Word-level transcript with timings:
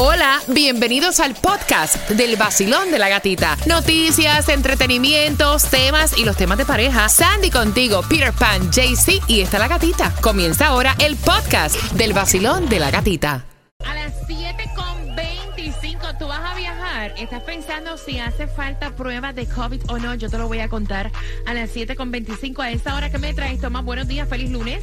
Hola, 0.00 0.38
bienvenidos 0.46 1.18
al 1.18 1.34
podcast 1.34 2.08
del 2.10 2.36
vacilón 2.36 2.92
de 2.92 3.00
la 3.00 3.08
gatita. 3.08 3.56
Noticias, 3.66 4.48
entretenimientos, 4.48 5.64
temas 5.64 6.16
y 6.16 6.24
los 6.24 6.36
temas 6.36 6.56
de 6.56 6.64
pareja. 6.64 7.08
Sandy 7.08 7.50
contigo, 7.50 8.02
Peter 8.08 8.32
Pan, 8.32 8.70
JC 8.70 9.20
y 9.26 9.40
está 9.40 9.58
la 9.58 9.66
gatita. 9.66 10.14
Comienza 10.20 10.68
ahora 10.68 10.94
el 11.00 11.16
podcast 11.16 11.74
del 11.94 12.12
vacilón 12.12 12.68
de 12.68 12.78
la 12.78 12.92
gatita. 12.92 13.44
A 13.84 13.92
las 13.92 14.14
7 14.28 14.70
con 14.76 15.16
25, 15.16 16.06
tú 16.16 16.28
vas 16.28 16.42
a 16.44 16.54
viajar. 16.54 17.14
Estás 17.18 17.42
pensando 17.42 17.98
si 17.98 18.20
hace 18.20 18.46
falta 18.46 18.94
pruebas 18.94 19.34
de 19.34 19.46
COVID 19.46 19.90
o 19.90 19.98
no. 19.98 20.14
Yo 20.14 20.30
te 20.30 20.38
lo 20.38 20.46
voy 20.46 20.60
a 20.60 20.68
contar 20.68 21.10
a 21.44 21.54
las 21.54 21.70
7 21.70 21.96
con 21.96 22.12
25. 22.12 22.62
A 22.62 22.70
esa 22.70 22.94
hora 22.94 23.10
que 23.10 23.18
me 23.18 23.34
traes, 23.34 23.60
Tomás, 23.60 23.84
buenos 23.84 24.06
días, 24.06 24.28
feliz 24.28 24.52
lunes. 24.52 24.80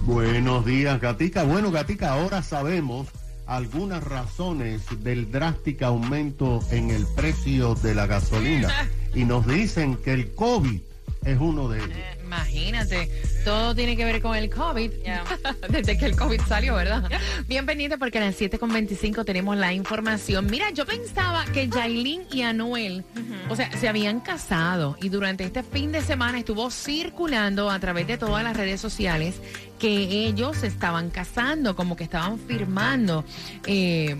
Buenos 0.00 0.64
días, 0.64 0.98
Gatica. 1.02 1.42
Bueno, 1.42 1.70
Gatica, 1.70 2.12
ahora 2.12 2.42
sabemos 2.42 3.08
algunas 3.48 4.04
razones 4.04 4.82
del 5.02 5.32
drástico 5.32 5.86
aumento 5.86 6.60
en 6.70 6.90
el 6.90 7.06
precio 7.16 7.74
de 7.74 7.94
la 7.94 8.06
gasolina 8.06 8.68
y 9.14 9.24
nos 9.24 9.46
dicen 9.46 9.96
que 9.96 10.12
el 10.12 10.34
COVID 10.34 10.80
es 11.24 11.38
uno 11.40 11.68
de 11.68 11.78
ellos. 11.78 12.17
Imagínate, 12.28 13.08
todo 13.42 13.74
tiene 13.74 13.96
que 13.96 14.04
ver 14.04 14.20
con 14.20 14.36
el 14.36 14.50
COVID. 14.50 14.90
Desde 15.70 15.96
que 15.96 16.04
el 16.04 16.14
COVID 16.14 16.42
salió, 16.42 16.74
¿verdad? 16.74 17.10
Bienvenido 17.46 17.98
porque 17.98 18.18
a 18.18 18.20
las 18.20 18.38
7.25 18.38 19.24
tenemos 19.24 19.56
la 19.56 19.72
información. 19.72 20.46
Mira, 20.50 20.68
yo 20.68 20.84
pensaba 20.84 21.46
que 21.46 21.70
Jailin 21.70 22.24
y 22.30 22.42
Anuel, 22.42 23.02
o 23.48 23.56
sea, 23.56 23.72
se 23.78 23.88
habían 23.88 24.20
casado 24.20 24.98
y 25.00 25.08
durante 25.08 25.44
este 25.44 25.62
fin 25.62 25.90
de 25.90 26.02
semana 26.02 26.40
estuvo 26.40 26.70
circulando 26.70 27.70
a 27.70 27.78
través 27.78 28.06
de 28.06 28.18
todas 28.18 28.44
las 28.44 28.54
redes 28.54 28.78
sociales 28.78 29.36
que 29.78 29.88
ellos 29.88 30.58
se 30.58 30.66
estaban 30.66 31.08
casando, 31.08 31.74
como 31.74 31.96
que 31.96 32.04
estaban 32.04 32.38
firmando. 32.38 33.24
Eh, 33.64 34.18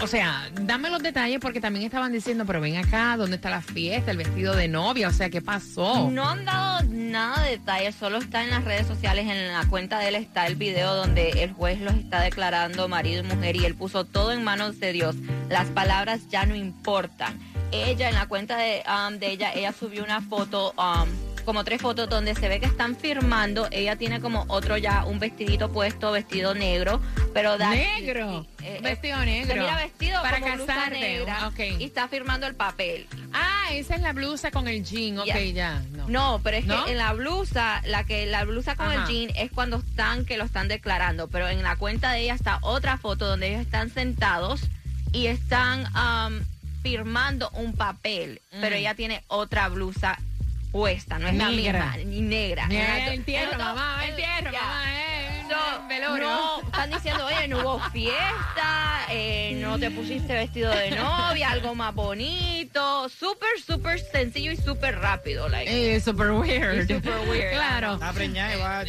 o 0.00 0.06
sea, 0.06 0.50
dame 0.52 0.90
los 0.90 1.02
detalles 1.02 1.38
porque 1.40 1.60
también 1.60 1.84
estaban 1.84 2.12
diciendo, 2.12 2.44
pero 2.46 2.60
ven 2.60 2.76
acá, 2.76 3.16
¿dónde 3.16 3.36
está 3.36 3.50
la 3.50 3.62
fiesta, 3.62 4.10
el 4.10 4.16
vestido 4.16 4.54
de 4.54 4.68
novia? 4.68 5.08
O 5.08 5.12
sea, 5.12 5.30
¿qué 5.30 5.40
pasó? 5.40 6.10
No 6.10 6.28
han 6.28 6.44
dado 6.44 6.82
nada 6.88 7.42
de 7.44 7.50
detalles, 7.52 7.94
solo 7.94 8.18
está 8.18 8.42
en 8.42 8.50
las 8.50 8.64
redes 8.64 8.86
sociales, 8.86 9.26
en 9.28 9.52
la 9.52 9.66
cuenta 9.68 9.98
de 9.98 10.08
él 10.08 10.14
está 10.16 10.46
el 10.46 10.56
video 10.56 10.94
donde 10.94 11.42
el 11.42 11.52
juez 11.52 11.80
los 11.80 11.94
está 11.94 12.20
declarando 12.20 12.88
marido 12.88 13.24
y 13.24 13.26
mujer 13.26 13.56
y 13.56 13.64
él 13.64 13.74
puso 13.74 14.04
todo 14.04 14.32
en 14.32 14.44
manos 14.44 14.80
de 14.80 14.92
Dios. 14.92 15.16
Las 15.48 15.68
palabras 15.68 16.28
ya 16.28 16.44
no 16.46 16.54
importan. 16.54 17.38
Ella, 17.72 18.08
en 18.08 18.14
la 18.14 18.26
cuenta 18.26 18.56
de, 18.56 18.82
um, 18.86 19.18
de 19.18 19.30
ella, 19.30 19.52
ella 19.52 19.72
subió 19.72 20.04
una 20.04 20.20
foto, 20.20 20.74
um, 20.76 21.08
como 21.44 21.64
tres 21.64 21.80
fotos 21.80 22.08
donde 22.08 22.34
se 22.34 22.48
ve 22.48 22.60
que 22.60 22.66
están 22.66 22.96
firmando. 22.96 23.68
Ella 23.70 23.96
tiene 23.96 24.20
como 24.20 24.44
otro 24.48 24.76
ya, 24.76 25.04
un 25.04 25.18
vestidito 25.18 25.70
puesto, 25.72 26.10
vestido 26.12 26.54
negro, 26.54 27.00
pero 27.32 27.58
da... 27.58 27.70
Negro. 27.70 28.46
Eh, 28.62 28.76
eh, 28.76 28.80
vestido 28.82 29.18
negro. 29.24 29.60
mira 29.62 29.76
vestido 29.76 30.22
Para 30.22 30.40
como 30.40 30.54
blusa 30.56 30.90
negra 30.90 31.52
y 31.78 31.84
está 31.84 32.08
firmando 32.08 32.46
el 32.46 32.54
papel. 32.54 33.06
Ah, 33.32 33.68
esa 33.72 33.94
es 33.94 34.00
la 34.02 34.12
blusa 34.12 34.50
con 34.50 34.68
el 34.68 34.84
jean. 34.84 35.18
Ok, 35.18 35.26
Ya. 35.26 35.40
ya. 35.40 35.82
No. 35.92 36.08
No, 36.08 36.40
pero 36.42 36.56
es 36.56 36.64
¿No? 36.66 36.84
que 36.84 36.92
en 36.92 36.98
la 36.98 37.12
blusa, 37.12 37.82
la 37.86 38.04
que 38.04 38.26
la 38.26 38.44
blusa 38.44 38.74
con 38.76 38.86
Ajá. 38.90 39.02
el 39.02 39.06
jean 39.08 39.30
es 39.36 39.50
cuando 39.52 39.76
están 39.78 40.24
que 40.24 40.36
lo 40.36 40.44
están 40.44 40.68
declarando, 40.68 41.28
pero 41.28 41.48
en 41.48 41.62
la 41.62 41.76
cuenta 41.76 42.12
de 42.12 42.20
ella 42.22 42.34
está 42.34 42.58
otra 42.62 42.96
foto 42.98 43.26
donde 43.26 43.48
ellos 43.48 43.60
están 43.60 43.90
sentados 43.90 44.62
y 45.12 45.26
están 45.26 45.86
am, 45.94 46.44
firmando 46.82 47.48
un 47.54 47.72
papel, 47.74 48.40
pero 48.50 48.76
Mm. 48.76 48.78
ella 48.78 48.94
tiene 48.94 49.22
otra 49.28 49.68
blusa 49.68 50.18
puesta, 50.74 51.20
no 51.20 51.28
es 51.28 51.34
la 51.36 51.50
Negra. 51.50 51.92
misma, 51.94 52.10
ni 52.10 52.20
negra. 52.20 52.66
Mira, 52.66 52.98
En 52.98 53.06
la- 53.06 53.12
el 53.14 53.24
tierra, 53.24 53.52
en 53.52 53.58
la- 53.58 53.64
mamá, 53.64 54.04
el 54.04 54.10
en- 54.10 54.16
tierra, 54.16 54.50
ya. 54.52 54.60
mamá, 54.60 54.84
eh. 54.92 55.13
El 55.50 55.88
velorio. 55.88 56.28
no, 56.28 56.60
están 56.62 56.90
diciendo, 56.90 57.26
oye, 57.26 57.48
no 57.48 57.60
hubo 57.60 57.80
fiesta, 57.90 59.00
eh, 59.10 59.58
no 59.60 59.78
te 59.78 59.90
pusiste 59.90 60.32
vestido 60.32 60.70
de 60.70 60.90
novia, 60.92 61.50
algo 61.50 61.74
más 61.74 61.94
bonito, 61.94 63.08
súper, 63.08 63.60
súper 63.64 64.00
sencillo 64.00 64.52
y 64.52 64.56
súper 64.56 64.98
rápido, 64.98 65.48
like. 65.48 65.94
Eh, 65.96 66.00
super 66.00 66.30
weird. 66.32 66.88
Y 66.88 66.94
super 66.94 67.18
weird, 67.28 67.52
Claro. 67.52 67.94
Está 67.94 68.12
preñada 68.12 68.54
y 68.54 68.58
va. 68.58 68.84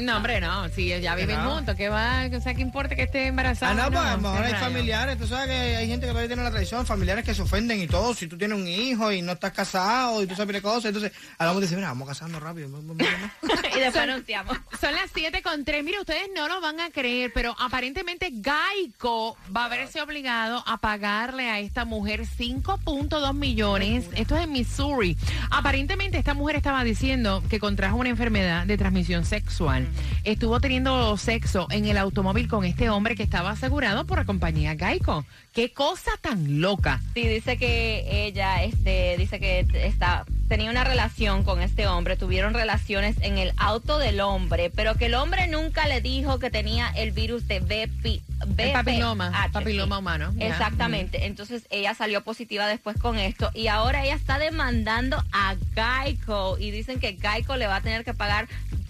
No, 0.00 0.16
hombre, 0.16 0.40
no. 0.40 0.68
Si 0.70 0.88
ya 1.00 1.14
viven 1.14 1.42
no. 1.42 1.54
juntos, 1.54 1.76
¿qué 1.76 1.88
va? 1.88 2.28
O 2.32 2.40
sea, 2.40 2.54
¿qué 2.54 2.62
importa 2.62 2.94
que 2.96 3.02
esté 3.02 3.28
embarazada? 3.28 3.72
Ah, 3.72 3.74
no, 3.74 3.90
pues 3.90 4.04
a 4.04 4.16
lo 4.16 4.22
mejor 4.22 4.44
hay 4.44 4.52
rayo. 4.52 4.64
familiares, 4.64 5.18
tú 5.18 5.26
sabes 5.26 5.46
que 5.48 5.76
hay 5.76 5.88
gente 5.88 6.06
que 6.06 6.10
todavía 6.10 6.28
tiene 6.28 6.42
la 6.42 6.50
tradición, 6.50 6.84
familiares 6.86 7.24
que 7.24 7.34
se 7.34 7.42
ofenden 7.42 7.80
y 7.80 7.86
todo, 7.86 8.14
si 8.14 8.26
tú 8.26 8.36
tienes 8.36 8.58
un 8.58 8.66
hijo 8.66 9.12
y 9.12 9.22
no 9.22 9.32
estás 9.32 9.52
casado 9.52 10.22
y 10.22 10.26
tú 10.26 10.34
sabes 10.34 10.54
de 10.54 10.62
cosas, 10.62 10.86
entonces 10.86 11.12
hablamos 11.38 11.60
de 11.60 11.64
decir, 11.66 11.78
mira, 11.78 11.88
vamos 11.88 12.08
casando 12.08 12.40
rápido. 12.40 12.68
y 13.76 13.80
después 13.80 14.04
anunciamos. 14.04 14.56
Son 14.80 14.94
las 14.94 15.10
7 15.14 15.42
con 15.42 15.64
3. 15.64 15.84
Mire, 15.84 16.00
ustedes 16.00 16.28
no 16.34 16.48
lo 16.48 16.60
van 16.60 16.80
a 16.80 16.90
creer, 16.90 17.30
pero 17.34 17.54
aparentemente 17.58 18.32
Geico 18.32 19.36
va 19.54 19.66
a 19.66 19.68
verse 19.68 20.00
obligado 20.00 20.62
a 20.66 20.78
pagarle 20.78 21.48
a 21.48 21.60
esta 21.60 21.84
mujer 21.84 22.22
5.2 22.22 23.34
millones. 23.34 24.08
Esto 24.14 24.36
es 24.36 24.44
en 24.44 24.52
Missouri. 24.52 25.16
Aparentemente 25.50 26.18
esta 26.18 26.34
mujer 26.34 26.56
estaba 26.56 26.84
diciendo 26.84 27.42
que 27.48 27.60
contrajo 27.60 27.96
una 27.96 28.08
enfermedad 28.08 28.66
de 28.66 28.76
transmisión 28.76 29.24
sexual. 29.24 29.88
Estuvo 30.24 30.60
teniendo 30.60 31.16
sexo 31.16 31.66
en 31.70 31.86
el 31.86 31.98
automóvil 31.98 32.48
con 32.48 32.64
este 32.64 32.90
hombre 32.90 33.16
que 33.16 33.22
estaba 33.22 33.50
asegurado 33.50 34.06
por 34.06 34.18
la 34.18 34.24
compañía 34.24 34.76
Geico. 34.76 35.24
Qué 35.52 35.72
cosa 35.72 36.10
tan 36.20 36.60
loca. 36.60 37.00
Sí, 37.14 37.26
dice 37.26 37.56
que 37.56 38.26
ella, 38.26 38.62
este, 38.64 39.16
dice 39.16 39.40
que 39.40 39.66
está, 39.72 40.24
tenía 40.48 40.70
una 40.70 40.84
relación 40.84 41.44
con 41.44 41.62
este 41.62 41.86
hombre, 41.86 42.16
tuvieron 42.16 42.54
relaciones 42.54 43.16
en 43.20 43.38
el 43.38 43.52
auto 43.66 43.98
del 43.98 44.20
hombre, 44.20 44.70
pero 44.70 44.94
que 44.94 45.06
el 45.06 45.14
hombre 45.14 45.48
nunca 45.48 45.88
le 45.88 46.00
dijo 46.00 46.38
que 46.38 46.50
tenía 46.50 46.88
el 46.88 47.10
virus 47.10 47.48
de 47.48 47.60
VP, 47.60 48.22
El 48.58 48.72
papiloma, 48.72 49.32
papiloma 49.52 49.98
humano. 49.98 50.32
Exactamente. 50.38 51.26
Entonces 51.26 51.66
ella 51.70 51.94
salió 51.94 52.22
positiva 52.22 52.68
después 52.68 52.96
con 52.96 53.18
esto 53.18 53.50
y 53.54 53.66
ahora 53.66 54.04
ella 54.04 54.14
está 54.14 54.38
demandando 54.38 55.22
a 55.32 55.56
Geico 55.74 56.56
y 56.58 56.70
dicen 56.70 57.00
que 57.00 57.18
Geico 57.20 57.56
le 57.56 57.66
va 57.66 57.76
a 57.76 57.80
tener 57.80 58.04
que 58.04 58.14
pagar 58.14 58.46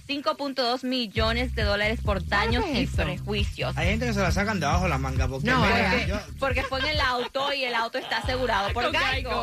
5.2 0.08 0.84
millones 0.84 1.54
de 1.54 1.62
dólares 1.64 2.00
por 2.04 2.24
daños 2.26 2.64
es 2.66 2.74
y 2.76 2.82
eso? 2.84 2.96
prejuicios. 2.96 3.76
Hay 3.76 3.88
gente 3.88 4.06
que 4.06 4.12
se 4.14 4.20
la 4.20 4.30
sacan 4.30 4.60
de 4.60 4.66
abajo 4.66 4.86
la 4.88 4.98
manga 4.98 5.26
porque 5.26 5.50
No, 5.50 5.60
mira, 5.62 5.90
porque- 5.90 6.06
yo- 6.06 6.20
Porque 6.38 6.62
fue 6.62 6.80
en 6.80 6.86
el 6.86 7.00
auto 7.00 7.52
y 7.52 7.64
el 7.64 7.74
auto 7.74 7.98
está 7.98 8.18
asegurado 8.18 8.72
por. 8.72 8.84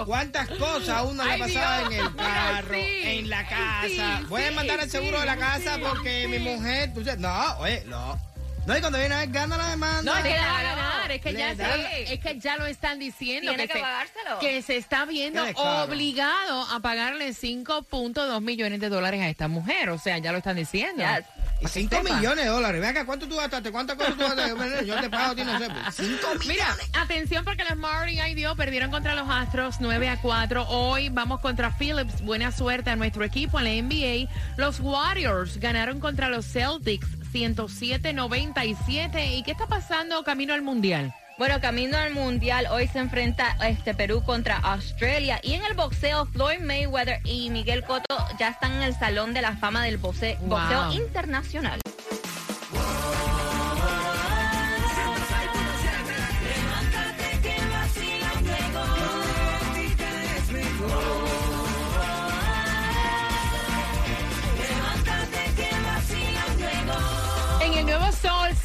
¿Cuántas 0.05 0.47
cosas 0.49 0.89
a 0.89 1.03
uno 1.03 1.23
le 1.23 1.37
pasado 1.37 1.89
Dios. 1.89 1.93
en 1.93 1.99
el 2.05 2.11
Mira, 2.11 2.23
carro, 2.23 2.73
sí. 2.75 3.01
en 3.03 3.29
la 3.29 3.47
casa? 3.47 3.87
Sí, 4.19 4.25
Voy 4.29 4.43
a 4.43 4.51
mandar 4.51 4.79
el 4.79 4.89
seguro 4.89 5.15
sí, 5.17 5.19
de 5.21 5.25
la 5.25 5.37
casa 5.37 5.75
sí, 5.75 5.81
porque 5.87 6.21
sí. 6.23 6.27
mi 6.27 6.39
mujer, 6.39 6.93
tú 6.93 7.03
no, 7.19 7.57
oye, 7.59 7.83
no. 7.87 8.32
No, 8.65 8.77
y 8.77 8.79
cuando 8.79 8.97
viene 8.97 9.13
a 9.13 9.19
ver, 9.19 9.29
gana 9.29 9.57
la 9.57 9.69
demanda. 9.71 10.01
No, 10.03 10.17
es 10.17 10.23
que 10.23 10.29
le 10.29 10.39
va 10.39 10.59
a 10.59 10.63
ganar, 10.63 11.11
es 11.11 11.21
que 11.21 11.33
ya 11.33 11.53
se- 11.55 12.13
es 12.13 12.19
que 12.21 12.39
ya 12.39 12.55
lo 12.57 12.65
están 12.65 12.97
diciendo 12.97 13.49
Tiene 13.51 13.67
que 13.67 13.73
se, 13.73 13.79
pagárselo. 13.79 14.39
que 14.39 14.61
se 14.61 14.77
está 14.77 15.03
viendo 15.05 15.43
obligado 15.55 16.63
a 16.71 16.79
pagarle 16.79 17.33
5.2 17.33 18.41
millones 18.41 18.79
de 18.79 18.89
dólares 18.89 19.21
a 19.21 19.27
esta 19.29 19.47
mujer, 19.47 19.89
o 19.89 19.97
sea, 19.97 20.17
ya 20.19 20.31
lo 20.31 20.37
están 20.37 20.55
diciendo. 20.55 21.01
Ya. 21.01 21.25
Y 21.61 21.67
5 21.67 22.03
millones 22.03 22.43
de 22.45 22.51
dólares. 22.51 22.81
Ven 22.81 22.89
acá, 22.89 23.05
¿cuánto 23.05 23.27
tú 23.27 23.35
gastaste? 23.37 23.71
¿Cuántas 23.71 23.95
cosas 23.97 24.15
tú 24.15 24.21
gastaste? 24.21 24.85
Yo 24.85 24.99
te 24.99 25.09
pago 25.09 25.31
a 25.31 25.35
ti, 25.35 25.43
no 25.43 25.59
sé. 25.59 25.67
5 25.91 26.27
millones. 26.39 26.47
Mira, 26.47 26.75
atención 26.93 27.45
porque 27.45 27.63
los 27.63 27.77
Marty 27.77 28.19
ay 28.19 28.33
Dios 28.33 28.55
perdieron 28.57 28.91
contra 28.91 29.15
los 29.15 29.29
Astros 29.29 29.75
9 29.79 30.09
a 30.09 30.17
4. 30.21 30.67
Hoy 30.67 31.09
vamos 31.09 31.39
contra 31.41 31.71
Phillips. 31.71 32.21
Buena 32.21 32.51
suerte 32.51 32.89
a 32.89 32.95
nuestro 32.97 33.23
equipo 33.23 33.59
en 33.59 33.65
la 33.65 33.71
NBA. 33.71 34.29
Los 34.57 34.79
Warriors 34.81 35.57
ganaron 35.57 35.99
contra 36.01 36.27
los 36.29 36.45
Celtics 36.45 37.07
107-97. 37.33 39.37
¿Y 39.37 39.43
qué 39.43 39.51
está 39.51 39.67
pasando 39.67 40.23
camino 40.23 40.53
al 40.53 40.61
Mundial? 40.61 41.13
Bueno, 41.39 41.59
camino 41.59 41.97
al 41.97 42.13
mundial, 42.13 42.67
hoy 42.69 42.87
se 42.87 42.99
enfrenta 42.99 43.57
este 43.67 43.95
Perú 43.95 44.21
contra 44.23 44.57
Australia. 44.57 45.39
Y 45.41 45.53
en 45.53 45.65
el 45.65 45.73
boxeo, 45.73 46.27
Floyd 46.27 46.59
Mayweather 46.59 47.21
y 47.25 47.49
Miguel 47.49 47.83
Cotto 47.83 48.15
ya 48.37 48.49
están 48.49 48.73
en 48.73 48.83
el 48.83 48.93
Salón 48.93 49.33
de 49.33 49.41
la 49.41 49.57
Fama 49.57 49.83
del 49.83 49.97
boxeo 49.97 50.93
internacional. 50.93 51.79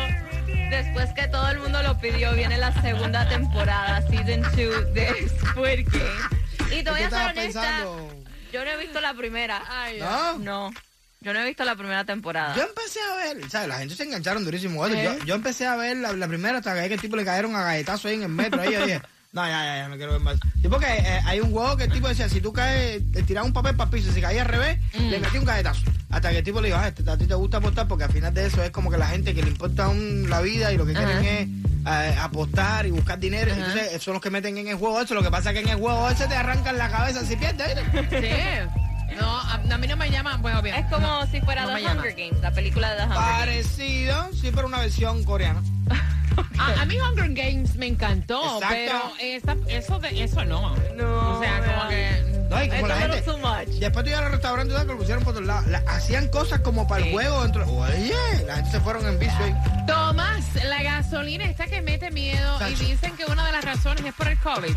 Después 0.69 1.09
que 1.15 1.27
todo 1.27 1.49
el 1.49 1.59
mundo 1.59 1.81
lo 1.83 1.97
pidió, 1.99 2.33
viene 2.33 2.57
la 2.57 2.71
segunda 2.81 3.27
temporada, 3.27 4.01
Season 4.09 4.41
2 4.41 4.93
de 4.93 5.29
Squid 5.29 5.87
Game. 5.87 6.75
Y 6.79 6.83
te 6.83 6.89
voy 6.89 6.99
¿Qué 6.99 7.05
a 7.05 7.09
ser 7.09 7.19
honesta, 7.19 7.33
pensando? 7.33 8.09
yo 8.51 8.65
no 8.65 8.71
he 8.71 8.77
visto 8.77 9.01
la 9.01 9.13
primera. 9.13 9.63
Ay, 9.69 9.99
¿No? 9.99 10.37
No, 10.39 10.73
yo 11.21 11.33
no 11.33 11.39
he 11.39 11.45
visto 11.45 11.63
la 11.63 11.75
primera 11.75 12.03
temporada. 12.05 12.55
Yo 12.55 12.63
empecé 12.63 12.99
a 13.01 13.15
ver, 13.33 13.49
¿sabes? 13.49 13.67
La 13.67 13.77
gente 13.77 13.95
se 13.95 14.03
engancharon 14.03 14.43
durísimo. 14.43 14.85
¿Eh? 14.87 15.03
Yo, 15.03 15.25
yo 15.25 15.35
empecé 15.35 15.65
a 15.67 15.75
ver 15.75 15.97
la, 15.97 16.13
la 16.13 16.27
primera 16.27 16.57
hasta 16.57 16.73
que 16.87 16.93
el 16.95 17.01
tipo 17.01 17.15
le 17.15 17.25
cayeron 17.25 17.55
a 17.55 17.63
galletazo 17.63 18.07
ahí 18.07 18.15
en 18.15 18.23
el 18.23 18.29
metro. 18.29 18.61
Ahí 18.61 18.73
yo 18.73 18.85
dije, 18.85 19.01
no, 19.33 19.43
ya, 19.45 19.65
ya, 19.65 19.77
ya, 19.77 19.87
no 19.89 19.95
quiero 19.97 20.11
ver 20.13 20.21
más. 20.21 20.35
Sí, 20.61 20.67
porque 20.69 20.85
eh, 20.87 21.19
hay 21.25 21.39
un 21.39 21.51
juego 21.51 21.75
que 21.75 21.85
el 21.85 21.91
tipo 21.91 22.07
decía, 22.07 22.29
si 22.29 22.39
tú 22.39 22.53
caes, 22.53 23.01
te 23.11 23.23
tiras 23.23 23.43
un 23.43 23.51
papel 23.51 23.75
para 23.75 23.89
el 23.89 23.95
piso, 23.97 24.11
si 24.13 24.21
caía 24.21 24.43
al 24.43 24.47
revés, 24.47 24.79
le 24.93 25.19
metí 25.19 25.37
un 25.39 25.45
galletazo. 25.45 25.81
Hasta 26.11 26.29
que 26.29 26.37
el 26.37 26.43
tipo 26.43 26.61
le 26.61 26.67
dijo, 26.67 26.79
ah, 26.79 26.87
este- 26.89 27.09
a 27.09 27.17
ti 27.17 27.25
te 27.25 27.33
gusta 27.33 27.57
apostar 27.57 27.87
porque 27.87 28.03
al 28.03 28.11
final 28.11 28.31
de 28.33 28.45
eso 28.45 28.63
es 28.63 28.69
como 28.69 28.91
que 28.91 28.97
la 28.99 29.07
gente 29.07 29.33
que 29.33 29.41
le 29.41 29.49
importa 29.49 29.89
un- 29.89 30.29
la 30.29 30.39
vida 30.41 30.71
y 30.71 30.77
lo 30.77 30.85
que 30.85 30.93
quieren 30.93 31.25
es 31.25 31.47
eh, 31.85 32.15
apostar 32.21 32.85
y 32.85 32.91
buscar 32.91 33.19
dinero. 33.19 33.51
Entonces, 33.53 33.87
esos 33.87 34.03
son 34.03 34.13
los 34.13 34.21
que 34.21 34.29
meten 34.29 34.57
en 34.57 34.67
el 34.67 34.75
juego 34.75 35.01
eso. 35.01 35.15
Lo 35.15 35.23
que 35.23 35.31
pasa 35.31 35.49
es 35.49 35.55
que 35.55 35.61
en 35.63 35.69
el 35.69 35.77
juego 35.77 36.07
ese 36.09 36.27
te 36.27 36.35
arrancan 36.35 36.77
la 36.77 36.89
cabeza 36.89 37.25
si 37.25 37.35
pierdes. 37.35 37.75
Sí. 38.09 39.15
No, 39.19 39.27
a, 39.39 39.55
a 39.55 39.77
mí 39.77 39.87
no 39.87 39.97
me 39.97 40.09
llama. 40.09 40.37
Bueno, 40.37 40.61
bien. 40.61 40.75
Es 40.75 40.85
como 40.91 41.25
si 41.27 41.41
fuera 41.41 41.63
no 41.63 41.67
The 41.69 41.73
me 41.73 41.81
llama. 41.81 42.01
Hunger 42.01 42.15
Games, 42.15 42.41
la 42.41 42.51
película 42.51 42.91
de 42.91 42.97
The 42.97 43.03
Hunger 43.03 43.17
Games. 43.17 43.37
Parecido, 43.39 44.29
sí, 44.39 44.51
pero 44.55 44.67
una 44.67 44.79
versión 44.79 45.23
coreana. 45.23 45.61
A, 46.57 46.81
a 46.81 46.85
mí 46.85 46.97
Hunger 46.99 47.29
Games 47.33 47.75
me 47.75 47.87
encantó, 47.87 48.41
Exacto. 48.55 48.67
pero 48.69 49.01
esa, 49.19 49.55
eso 49.67 49.99
de 49.99 50.23
eso 50.23 50.45
no. 50.45 50.75
No, 50.95 51.37
O 51.37 51.41
sea, 51.41 51.59
como 51.59 51.89
que. 51.89 52.47
No, 52.49 52.63
y 52.63 52.69
como 52.69 52.87
la 52.87 52.95
gente, 52.97 53.21
too 53.23 53.37
much. 53.39 53.67
Después 53.79 54.03
tú 54.05 54.09
ibas 54.11 54.21
a 54.21 54.23
los 54.25 54.31
restaurantes 54.33 54.77
que 54.77 54.85
lo 54.85 54.97
pusieron 54.97 55.23
por 55.23 55.33
todos 55.33 55.47
lados. 55.47 55.65
La- 55.67 55.83
hacían 55.87 56.27
cosas 56.27 56.59
como 56.59 56.87
para 56.87 57.01
Sí. 57.03 57.07
el 57.09 57.13
juego 57.13 57.43
dentro. 57.43 57.65
Oye, 57.67 58.13
la 58.45 58.55
gente 58.57 58.71
se 58.71 58.79
fueron 58.79 59.07
en 59.07 59.19
ahí. 59.21 59.55
Tomás, 59.87 60.45
la 60.63 60.83
gasolina 60.83 61.45
esta 61.45 61.65
que 61.65 61.81
mete 61.81 62.11
miedo 62.11 62.59
Sancho. 62.59 62.83
y 62.83 62.91
dicen 62.91 63.15
que 63.17 63.25
una 63.25 63.45
de 63.45 63.51
las 63.53 63.65
razones 63.65 64.05
es 64.05 64.13
por 64.13 64.27
el 64.27 64.37
COVID. 64.39 64.75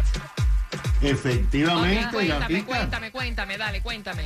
Efectivamente, 1.03 2.06
Ok, 2.06 2.12
cuéntame, 2.12 2.41
Gatica. 2.41 2.67
cuéntame, 2.67 3.11
cuéntame, 3.11 3.58
dale, 3.58 3.81
cuéntame. 3.82 4.23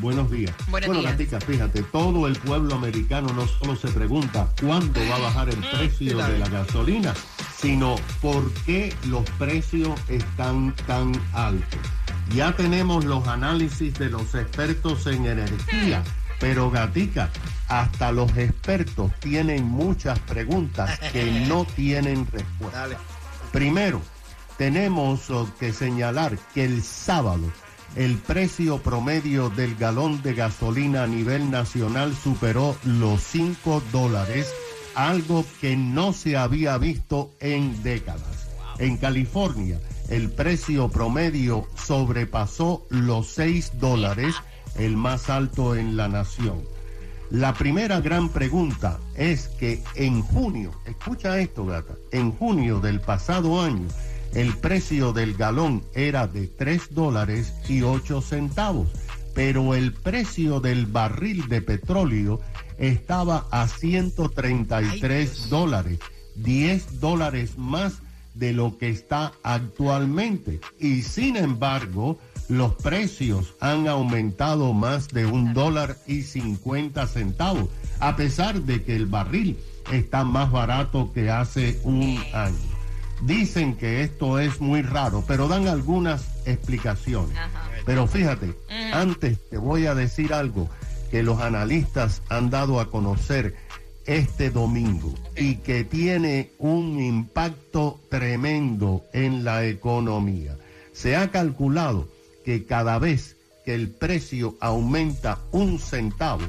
Buenos 0.00 0.30
días. 0.30 0.54
Buenos 0.68 0.88
bueno, 0.88 1.00
días. 1.02 1.12
Gatica, 1.12 1.40
fíjate, 1.40 1.82
todo 1.84 2.26
el 2.26 2.36
pueblo 2.36 2.74
americano 2.74 3.32
no 3.32 3.46
solo 3.46 3.76
se 3.76 3.88
pregunta 3.88 4.48
cuándo 4.60 5.00
va 5.10 5.16
a 5.16 5.20
bajar 5.20 5.48
el 5.48 5.58
precio 5.58 6.18
tal? 6.18 6.32
de 6.32 6.38
la 6.38 6.48
gasolina, 6.48 7.14
sino 7.56 7.96
por 8.20 8.50
qué 8.64 8.94
los 9.08 9.28
precios 9.32 9.98
están 10.08 10.74
tan 10.86 11.12
altos. 11.32 11.80
Ya 12.34 12.54
tenemos 12.56 13.04
los 13.04 13.26
análisis 13.28 13.94
de 13.94 14.08
los 14.08 14.34
expertos 14.34 15.06
en 15.06 15.26
energía, 15.26 16.02
pero 16.40 16.70
Gatica, 16.70 17.30
hasta 17.68 18.12
los 18.12 18.36
expertos 18.36 19.12
tienen 19.20 19.64
muchas 19.64 20.18
preguntas 20.20 20.98
que 21.12 21.30
no 21.48 21.64
tienen 21.64 22.26
respuesta. 22.32 22.80
Dale. 22.80 22.96
Primero, 23.52 24.00
tenemos 24.56 25.30
oh, 25.30 25.48
que 25.58 25.72
señalar 25.72 26.38
que 26.54 26.64
el 26.64 26.82
sábado 26.82 27.50
el 27.96 28.16
precio 28.16 28.78
promedio 28.78 29.50
del 29.50 29.74
galón 29.76 30.22
de 30.22 30.34
gasolina 30.34 31.02
a 31.02 31.06
nivel 31.06 31.50
nacional 31.50 32.14
superó 32.16 32.76
los 32.84 33.22
5 33.22 33.82
dólares, 33.92 34.52
algo 34.94 35.44
que 35.60 35.76
no 35.76 36.12
se 36.12 36.36
había 36.36 36.78
visto 36.78 37.30
en 37.40 37.82
décadas. 37.82 38.48
En 38.78 38.96
California, 38.96 39.78
el 40.08 40.30
precio 40.30 40.88
promedio 40.88 41.66
sobrepasó 41.76 42.86
los 42.88 43.28
6 43.28 43.72
dólares, 43.78 44.34
el 44.76 44.96
más 44.96 45.28
alto 45.28 45.76
en 45.76 45.96
la 45.96 46.08
nación. 46.08 46.62
La 47.30 47.54
primera 47.54 48.00
gran 48.00 48.28
pregunta 48.28 49.00
es 49.16 49.48
que 49.48 49.82
en 49.94 50.22
junio, 50.22 50.70
escucha 50.86 51.38
esto 51.38 51.64
gata, 51.64 51.94
en 52.10 52.32
junio 52.32 52.80
del 52.80 53.00
pasado 53.00 53.62
año, 53.62 53.88
el 54.34 54.56
precio 54.56 55.12
del 55.12 55.34
galón 55.34 55.82
era 55.94 56.26
de 56.26 56.46
3 56.46 56.94
dólares 56.94 57.54
y 57.68 57.82
8 57.82 58.22
centavos, 58.22 58.88
pero 59.34 59.74
el 59.74 59.92
precio 59.92 60.60
del 60.60 60.86
barril 60.86 61.48
de 61.48 61.60
petróleo 61.60 62.40
estaba 62.78 63.46
a 63.50 63.68
133 63.68 65.50
dólares, 65.50 65.98
10 66.36 67.00
dólares 67.00 67.58
más 67.58 68.02
de 68.34 68.52
lo 68.52 68.78
que 68.78 68.88
está 68.88 69.32
actualmente. 69.42 70.60
Y 70.78 71.02
sin 71.02 71.36
embargo, 71.36 72.18
los 72.48 72.74
precios 72.74 73.54
han 73.60 73.88
aumentado 73.88 74.72
más 74.72 75.08
de 75.08 75.26
un 75.26 75.52
dólar 75.52 75.96
y 76.06 76.22
50 76.22 77.06
centavos, 77.06 77.68
a 78.00 78.16
pesar 78.16 78.62
de 78.62 78.82
que 78.82 78.96
el 78.96 79.06
barril 79.06 79.58
está 79.92 80.24
más 80.24 80.50
barato 80.50 81.12
que 81.12 81.30
hace 81.30 81.80
un 81.84 82.18
año. 82.32 82.71
Dicen 83.22 83.76
que 83.76 84.02
esto 84.02 84.38
es 84.38 84.60
muy 84.60 84.82
raro, 84.82 85.24
pero 85.26 85.48
dan 85.48 85.68
algunas 85.68 86.24
explicaciones. 86.46 87.36
Ajá. 87.36 87.70
Pero 87.84 88.06
fíjate, 88.06 88.54
antes 88.92 89.38
te 89.48 89.58
voy 89.58 89.86
a 89.86 89.94
decir 89.94 90.32
algo 90.32 90.68
que 91.10 91.22
los 91.22 91.40
analistas 91.40 92.22
han 92.28 92.50
dado 92.50 92.80
a 92.80 92.90
conocer 92.90 93.54
este 94.06 94.50
domingo 94.50 95.14
y 95.36 95.56
que 95.56 95.84
tiene 95.84 96.52
un 96.58 97.00
impacto 97.00 98.00
tremendo 98.10 99.04
en 99.12 99.44
la 99.44 99.64
economía. 99.64 100.56
Se 100.92 101.16
ha 101.16 101.30
calculado 101.30 102.08
que 102.44 102.64
cada 102.64 102.98
vez 102.98 103.36
que 103.64 103.74
el 103.74 103.90
precio 103.90 104.56
aumenta 104.60 105.38
un 105.52 105.78
centavo, 105.78 106.44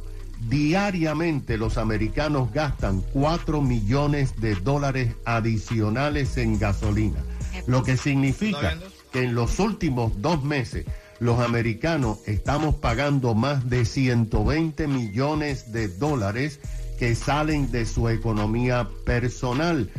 diariamente 0.49 1.57
los 1.57 1.77
americanos 1.77 2.51
gastan 2.51 3.01
4 3.13 3.61
millones 3.61 4.39
de 4.39 4.55
dólares 4.55 5.15
adicionales 5.25 6.37
en 6.37 6.59
gasolina, 6.59 7.23
lo 7.67 7.83
que 7.83 7.97
significa 7.97 8.77
que 9.11 9.23
en 9.23 9.35
los 9.35 9.59
últimos 9.59 10.21
dos 10.21 10.43
meses 10.43 10.85
los 11.19 11.39
americanos 11.39 12.19
estamos 12.25 12.75
pagando 12.75 13.33
más 13.33 13.69
de 13.69 13.85
120 13.85 14.87
millones 14.87 15.71
de 15.71 15.87
dólares 15.87 16.59
que 16.99 17.15
salen 17.15 17.71
de 17.71 17.85
su 17.85 18.09
economía 18.09 18.89
personal. 19.05 19.89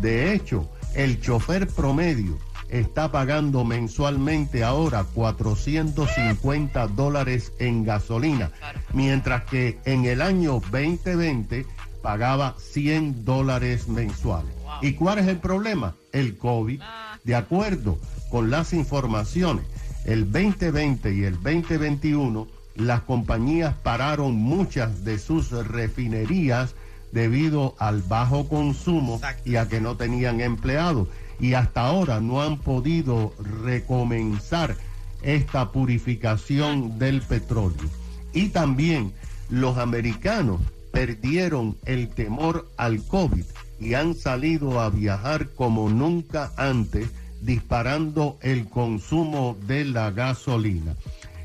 De 0.00 0.32
hecho, 0.32 0.70
el 0.94 1.20
chofer 1.20 1.66
promedio 1.66 2.38
está 2.70 3.10
pagando 3.10 3.64
mensualmente 3.64 4.64
ahora 4.64 5.04
450 5.04 6.86
dólares 6.88 7.52
en 7.58 7.84
gasolina, 7.84 8.50
mientras 8.92 9.44
que 9.44 9.78
en 9.84 10.04
el 10.04 10.22
año 10.22 10.60
2020 10.70 11.66
pagaba 12.02 12.54
100 12.58 13.24
dólares 13.24 13.88
mensuales. 13.88 14.52
¿Y 14.82 14.94
cuál 14.94 15.18
es 15.18 15.26
el 15.26 15.38
problema? 15.38 15.94
El 16.12 16.38
COVID. 16.38 16.80
De 17.24 17.34
acuerdo 17.34 17.98
con 18.30 18.50
las 18.50 18.72
informaciones, 18.72 19.66
el 20.04 20.30
2020 20.32 21.12
y 21.12 21.24
el 21.24 21.34
2021, 21.34 22.46
las 22.76 23.02
compañías 23.02 23.74
pararon 23.82 24.34
muchas 24.34 25.04
de 25.04 25.18
sus 25.18 25.50
refinerías 25.50 26.74
debido 27.12 27.74
al 27.78 28.02
bajo 28.02 28.48
consumo 28.48 29.16
Exacto. 29.16 29.50
y 29.50 29.56
a 29.56 29.68
que 29.68 29.80
no 29.80 29.96
tenían 29.96 30.40
empleados. 30.40 31.08
Y 31.40 31.54
hasta 31.54 31.86
ahora 31.86 32.20
no 32.20 32.42
han 32.42 32.58
podido 32.58 33.32
recomenzar 33.64 34.76
esta 35.22 35.70
purificación 35.72 36.98
del 36.98 37.22
petróleo. 37.22 37.88
Y 38.32 38.48
también 38.48 39.12
los 39.48 39.78
americanos 39.78 40.60
perdieron 40.92 41.76
el 41.84 42.08
temor 42.08 42.68
al 42.76 43.02
COVID 43.04 43.44
y 43.80 43.94
han 43.94 44.14
salido 44.14 44.80
a 44.80 44.90
viajar 44.90 45.50
como 45.50 45.88
nunca 45.88 46.52
antes, 46.56 47.08
disparando 47.40 48.38
el 48.42 48.68
consumo 48.68 49.56
de 49.66 49.86
la 49.86 50.10
gasolina. 50.10 50.94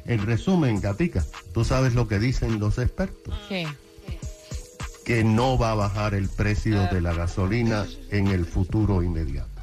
En 0.05 0.25
resumen, 0.25 0.81
Gatica, 0.81 1.25
tú 1.53 1.63
sabes 1.63 1.95
lo 1.95 2.07
que 2.07 2.19
dicen 2.19 2.59
los 2.59 2.77
expertos, 2.77 3.33
¿Qué? 3.47 3.65
que 5.05 5.23
no 5.23 5.57
va 5.57 5.71
a 5.71 5.75
bajar 5.75 6.13
el 6.13 6.27
precio 6.27 6.87
de 6.91 6.99
la 6.99 7.13
gasolina 7.13 7.85
en 8.11 8.27
el 8.27 8.45
futuro 8.45 9.01
inmediato. 9.01 9.54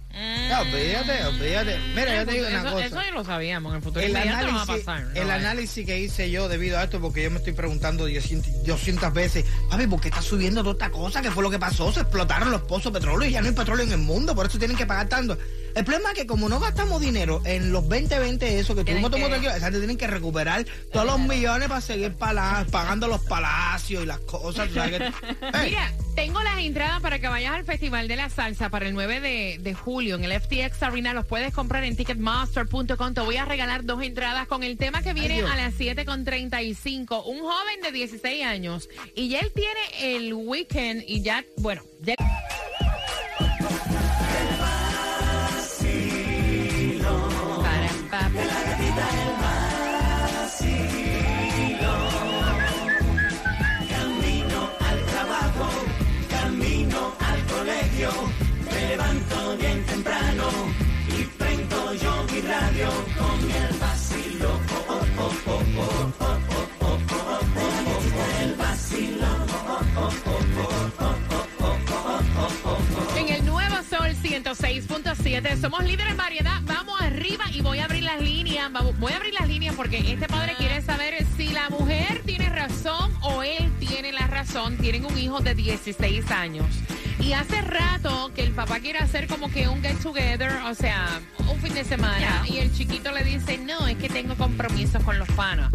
No, 0.52 0.60
olvídate, 0.60 1.24
olvídate. 1.24 1.78
Mira, 1.94 2.16
yo 2.16 2.26
te 2.26 2.32
digo 2.32 2.46
una 2.48 2.62
cosa. 2.70 2.86
eso 2.86 3.02
ya 3.02 3.10
lo 3.12 3.24
sabíamos. 3.24 3.72
En 3.72 3.76
el 3.76 3.82
futuro 3.82 4.04
el 4.04 4.10
inmediato 4.10 4.46
no 4.46 4.52
va 4.54 4.58
a 4.60 4.62
análisis, 4.64 4.84
pasar. 4.86 5.16
el 5.16 5.26
No, 5.26 5.32
análisis 5.32 5.86
que 5.86 5.98
hice 6.00 6.30
yo 6.30 6.48
debido 6.48 6.78
a 6.78 6.84
esto, 6.84 7.00
porque 7.00 7.22
yo 7.22 7.30
me 7.30 7.38
estoy 7.38 7.52
preguntando 7.54 8.06
200, 8.06 8.64
200 8.66 9.14
veces, 9.14 9.44
papi, 9.70 9.86
¿por 9.86 10.00
qué 10.00 10.08
está 10.08 10.20
subiendo 10.22 10.62
toda 10.62 10.72
esta 10.72 10.90
cosa? 10.90 11.22
¿Qué 11.22 11.30
fue 11.30 11.42
lo 11.42 11.50
que 11.50 11.58
pasó? 11.58 11.90
Se 11.92 12.00
explotaron 12.00 12.50
los 12.50 12.62
pozos 12.62 12.92
de 12.92 13.00
petróleo 13.00 13.28
y 13.28 13.32
ya 13.32 13.40
no 13.40 13.48
hay 13.48 13.54
petróleo 13.54 13.84
en 13.86 13.92
el 13.92 13.98
mundo, 13.98 14.34
por 14.34 14.46
eso 14.46 14.58
tienen 14.58 14.76
que 14.76 14.86
pagar 14.86 15.08
tanto. 15.08 15.38
El 15.74 15.84
problema 15.84 16.10
es 16.12 16.18
que 16.18 16.26
como 16.26 16.48
no 16.48 16.60
gastamos 16.60 17.00
dinero 17.00 17.40
en 17.44 17.72
los 17.72 17.88
2020, 17.88 18.58
eso 18.58 18.74
que 18.74 18.84
tuvimos 18.84 19.10
tranquilo, 19.10 19.50
esa 19.50 19.60
gente 19.66 19.78
tienen 19.78 19.96
que 19.96 20.06
recuperar 20.06 20.64
todos 20.92 21.06
los 21.06 21.18
millones 21.20 21.68
para 21.68 21.80
seguir 21.80 22.12
pala- 22.14 22.66
pagando 22.70 23.08
los 23.08 23.20
palacios 23.22 24.02
y 24.02 24.06
las 24.06 24.18
cosas. 24.20 24.68
que- 24.68 25.12
Mira, 25.64 25.92
tengo 26.14 26.42
las 26.42 26.58
entradas 26.58 27.00
para 27.00 27.18
que 27.18 27.28
vayas 27.28 27.52
al 27.54 27.64
Festival 27.64 28.06
de 28.08 28.16
la 28.16 28.28
Salsa 28.28 28.68
para 28.68 28.86
el 28.86 28.94
9 28.94 29.20
de, 29.20 29.58
de 29.60 29.74
julio 29.74 30.16
en 30.16 30.24
el 30.24 30.32
FTX 30.40 30.82
Arena. 30.82 31.14
Los 31.14 31.26
puedes 31.26 31.52
comprar 31.54 31.84
en 31.84 31.96
ticketmaster.com. 31.96 33.14
Te 33.14 33.20
voy 33.22 33.36
a 33.36 33.44
regalar 33.44 33.84
dos 33.84 34.02
entradas 34.02 34.46
con 34.46 34.62
el 34.62 34.76
tema 34.76 35.02
que 35.02 35.12
viene 35.14 35.40
a 35.42 35.56
las 35.56 35.74
7.35. 35.74 37.22
Un 37.26 37.40
joven 37.40 37.80
de 37.82 37.92
16 37.92 38.44
años. 38.44 38.88
Y 39.14 39.28
ya 39.30 39.40
él 39.40 39.52
tiene 39.54 40.16
el 40.16 40.34
weekend 40.34 41.02
y 41.06 41.22
ya, 41.22 41.44
bueno, 41.58 41.82
ya... 42.00 42.14
106.7 74.32 75.60
somos 75.60 75.84
líderes 75.84 76.12
en 76.12 76.16
variedad. 76.16 76.62
Vamos 76.62 76.98
arriba 77.02 77.44
y 77.52 77.60
voy 77.60 77.80
a 77.80 77.84
abrir 77.84 78.02
las 78.02 78.18
líneas. 78.22 78.70
Voy 78.98 79.12
a 79.12 79.16
abrir 79.16 79.34
las 79.34 79.46
líneas 79.46 79.74
porque 79.76 79.98
este 79.98 80.26
padre 80.26 80.54
quiere 80.56 80.80
saber 80.80 81.22
si 81.36 81.48
la 81.48 81.68
mujer 81.68 82.22
tiene 82.24 82.48
razón 82.48 83.12
o 83.20 83.42
él 83.42 83.70
tiene 83.78 84.10
la 84.10 84.26
razón. 84.28 84.78
Tienen 84.78 85.04
un 85.04 85.18
hijo 85.18 85.40
de 85.40 85.54
16 85.54 86.30
años. 86.30 86.64
Y 87.20 87.34
hace 87.34 87.60
rato 87.60 88.32
que 88.34 88.42
el 88.42 88.52
papá 88.52 88.80
quiere 88.80 89.00
hacer 89.00 89.26
como 89.26 89.50
que 89.50 89.68
un 89.68 89.82
get 89.82 89.98
together, 89.98 90.62
o 90.64 90.74
sea, 90.74 91.20
un 91.52 91.60
fin 91.60 91.74
de 91.74 91.84
semana. 91.84 92.42
Y 92.48 92.56
el 92.56 92.72
chiquito 92.72 93.12
le 93.12 93.24
dice, 93.24 93.58
no, 93.58 93.86
es 93.86 93.98
que 93.98 94.08
tengo 94.08 94.34
compromisos 94.36 95.04
con 95.04 95.18
los 95.18 95.28
panos. 95.32 95.70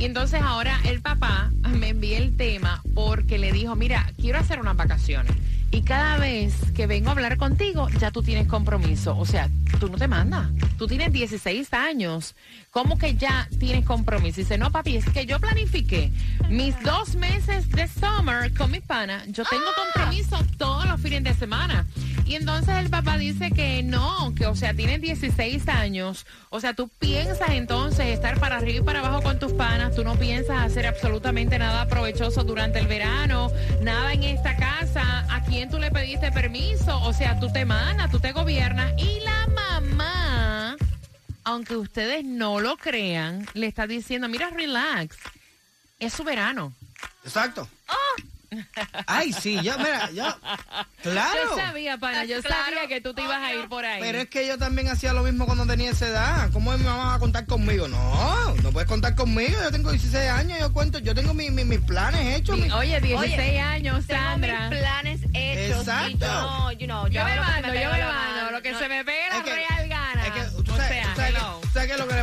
Y 0.00 0.04
entonces 0.04 0.40
ahora 0.42 0.80
el 0.84 1.00
papá 1.00 1.52
me 1.68 1.90
envía 1.90 2.18
el 2.18 2.36
tema 2.36 2.82
porque 2.92 3.38
le 3.38 3.52
dijo, 3.52 3.76
mira, 3.76 4.12
quiero 4.20 4.40
hacer 4.40 4.58
unas 4.58 4.76
vacaciones. 4.76 5.32
Y 5.72 5.82
cada 5.82 6.18
vez 6.18 6.54
que 6.74 6.86
vengo 6.88 7.10
a 7.10 7.12
hablar 7.12 7.36
contigo, 7.36 7.88
ya 8.00 8.10
tú 8.10 8.22
tienes 8.22 8.48
compromiso. 8.48 9.16
O 9.16 9.24
sea, 9.24 9.48
tú 9.78 9.88
no 9.88 9.98
te 9.98 10.08
mandas. 10.08 10.48
Tú 10.76 10.88
tienes 10.88 11.12
16 11.12 11.72
años. 11.72 12.34
¿Cómo 12.70 12.98
que 12.98 13.14
ya 13.14 13.48
tienes 13.58 13.84
compromiso? 13.84 14.40
Y 14.40 14.44
dice, 14.44 14.58
no, 14.58 14.72
papi, 14.72 14.96
es 14.96 15.04
que 15.06 15.26
yo 15.26 15.38
planifiqué 15.38 16.10
mis 16.48 16.80
dos 16.82 17.14
meses 17.14 17.70
de 17.70 17.86
summer 17.86 18.52
con 18.54 18.72
mi 18.72 18.80
pana. 18.80 19.24
Yo 19.28 19.44
tengo 19.44 19.66
compromiso 19.76 20.38
todos 20.58 20.86
los 20.86 21.00
fines 21.00 21.22
de 21.22 21.34
semana. 21.34 21.86
Y 22.30 22.36
entonces 22.36 22.76
el 22.76 22.90
papá 22.90 23.18
dice 23.18 23.50
que 23.50 23.82
no, 23.82 24.32
que 24.36 24.46
o 24.46 24.54
sea, 24.54 24.72
tienes 24.72 25.00
16 25.00 25.68
años. 25.68 26.26
O 26.50 26.60
sea, 26.60 26.74
tú 26.74 26.86
piensas 26.86 27.50
entonces 27.50 28.06
estar 28.06 28.38
para 28.38 28.58
arriba 28.58 28.78
y 28.78 28.82
para 28.82 29.00
abajo 29.00 29.20
con 29.20 29.40
tus 29.40 29.52
panas. 29.52 29.96
Tú 29.96 30.04
no 30.04 30.16
piensas 30.16 30.64
hacer 30.64 30.86
absolutamente 30.86 31.58
nada 31.58 31.88
provechoso 31.88 32.44
durante 32.44 32.78
el 32.78 32.86
verano, 32.86 33.50
nada 33.82 34.12
en 34.12 34.22
esta 34.22 34.56
casa. 34.56 35.26
¿A 35.28 35.42
quién 35.42 35.70
tú 35.70 35.80
le 35.80 35.90
pediste 35.90 36.30
permiso? 36.30 37.02
O 37.02 37.12
sea, 37.12 37.40
tú 37.40 37.52
te 37.52 37.64
manas, 37.64 38.12
tú 38.12 38.20
te 38.20 38.30
gobiernas. 38.30 38.92
Y 38.96 39.18
la 39.24 39.48
mamá, 39.48 40.76
aunque 41.42 41.74
ustedes 41.74 42.24
no 42.24 42.60
lo 42.60 42.76
crean, 42.76 43.44
le 43.54 43.66
está 43.66 43.88
diciendo, 43.88 44.28
mira, 44.28 44.50
relax. 44.50 45.16
Es 45.98 46.12
su 46.12 46.22
verano. 46.22 46.72
Exacto. 47.24 47.68
Ay, 49.06 49.32
sí, 49.32 49.60
yo, 49.62 49.76
mira, 49.78 50.10
yo, 50.10 50.24
claro. 51.02 51.40
Yo 51.50 51.56
sabía, 51.56 51.98
pana, 51.98 52.24
yo 52.24 52.42
Claro, 52.42 52.64
sabía 52.64 52.88
que 52.88 53.00
tú 53.00 53.14
te 53.14 53.22
ibas 53.22 53.40
a 53.42 53.54
ir 53.54 53.68
por 53.68 53.84
ahí. 53.84 54.00
Pero 54.00 54.18
es 54.18 54.28
que 54.28 54.46
yo 54.46 54.58
también 54.58 54.88
hacía 54.88 55.12
lo 55.12 55.22
mismo 55.22 55.46
cuando 55.46 55.66
tenía 55.66 55.90
esa 55.90 56.08
edad. 56.08 56.50
¿Cómo 56.52 56.76
mi 56.76 56.82
mamá 56.84 57.04
va 57.06 57.14
a 57.14 57.18
contar 57.18 57.46
conmigo? 57.46 57.86
No, 57.88 58.54
no 58.62 58.72
puedes 58.72 58.88
contar 58.88 59.14
conmigo. 59.14 59.56
Yo 59.62 59.70
tengo 59.70 59.90
16 59.90 60.28
años, 60.30 60.58
yo 60.58 60.72
cuento, 60.72 60.98
yo 60.98 61.14
tengo 61.14 61.32
mi- 61.34 61.50
mi- 61.50 61.64
mis 61.64 61.80
planes 61.80 62.36
hechos. 62.38 62.58
mi- 62.58 62.70
Oye, 62.72 63.00
16 63.00 63.38
Oye, 63.40 63.60
años, 63.60 64.06
Tengo 64.06 64.20
Sandra. 64.20 64.68
mis 64.70 64.78
planes 64.80 65.20
hechos. 65.32 65.78
Exacto. 65.80 66.10
Y 66.10 66.18
yo 66.18 66.28
no, 66.42 66.72
you 66.72 66.86
know, 66.86 67.06
Yo 67.08 67.20
hago 67.20 67.30
me 67.30 67.36
lo 67.36 67.42
que 67.42 67.48
mando, 67.50 67.68
yo 67.68 67.74
pega 67.74 67.90
me 67.96 68.04
mando, 68.04 68.50
lo 68.50 68.62
que 68.62 68.72
No, 68.72 68.78
se 68.78 68.88
me 68.88 69.04
pegue 69.04 69.28
la 69.30 69.36
Es 69.38 69.42
que- 69.44 69.54
real 69.54 69.79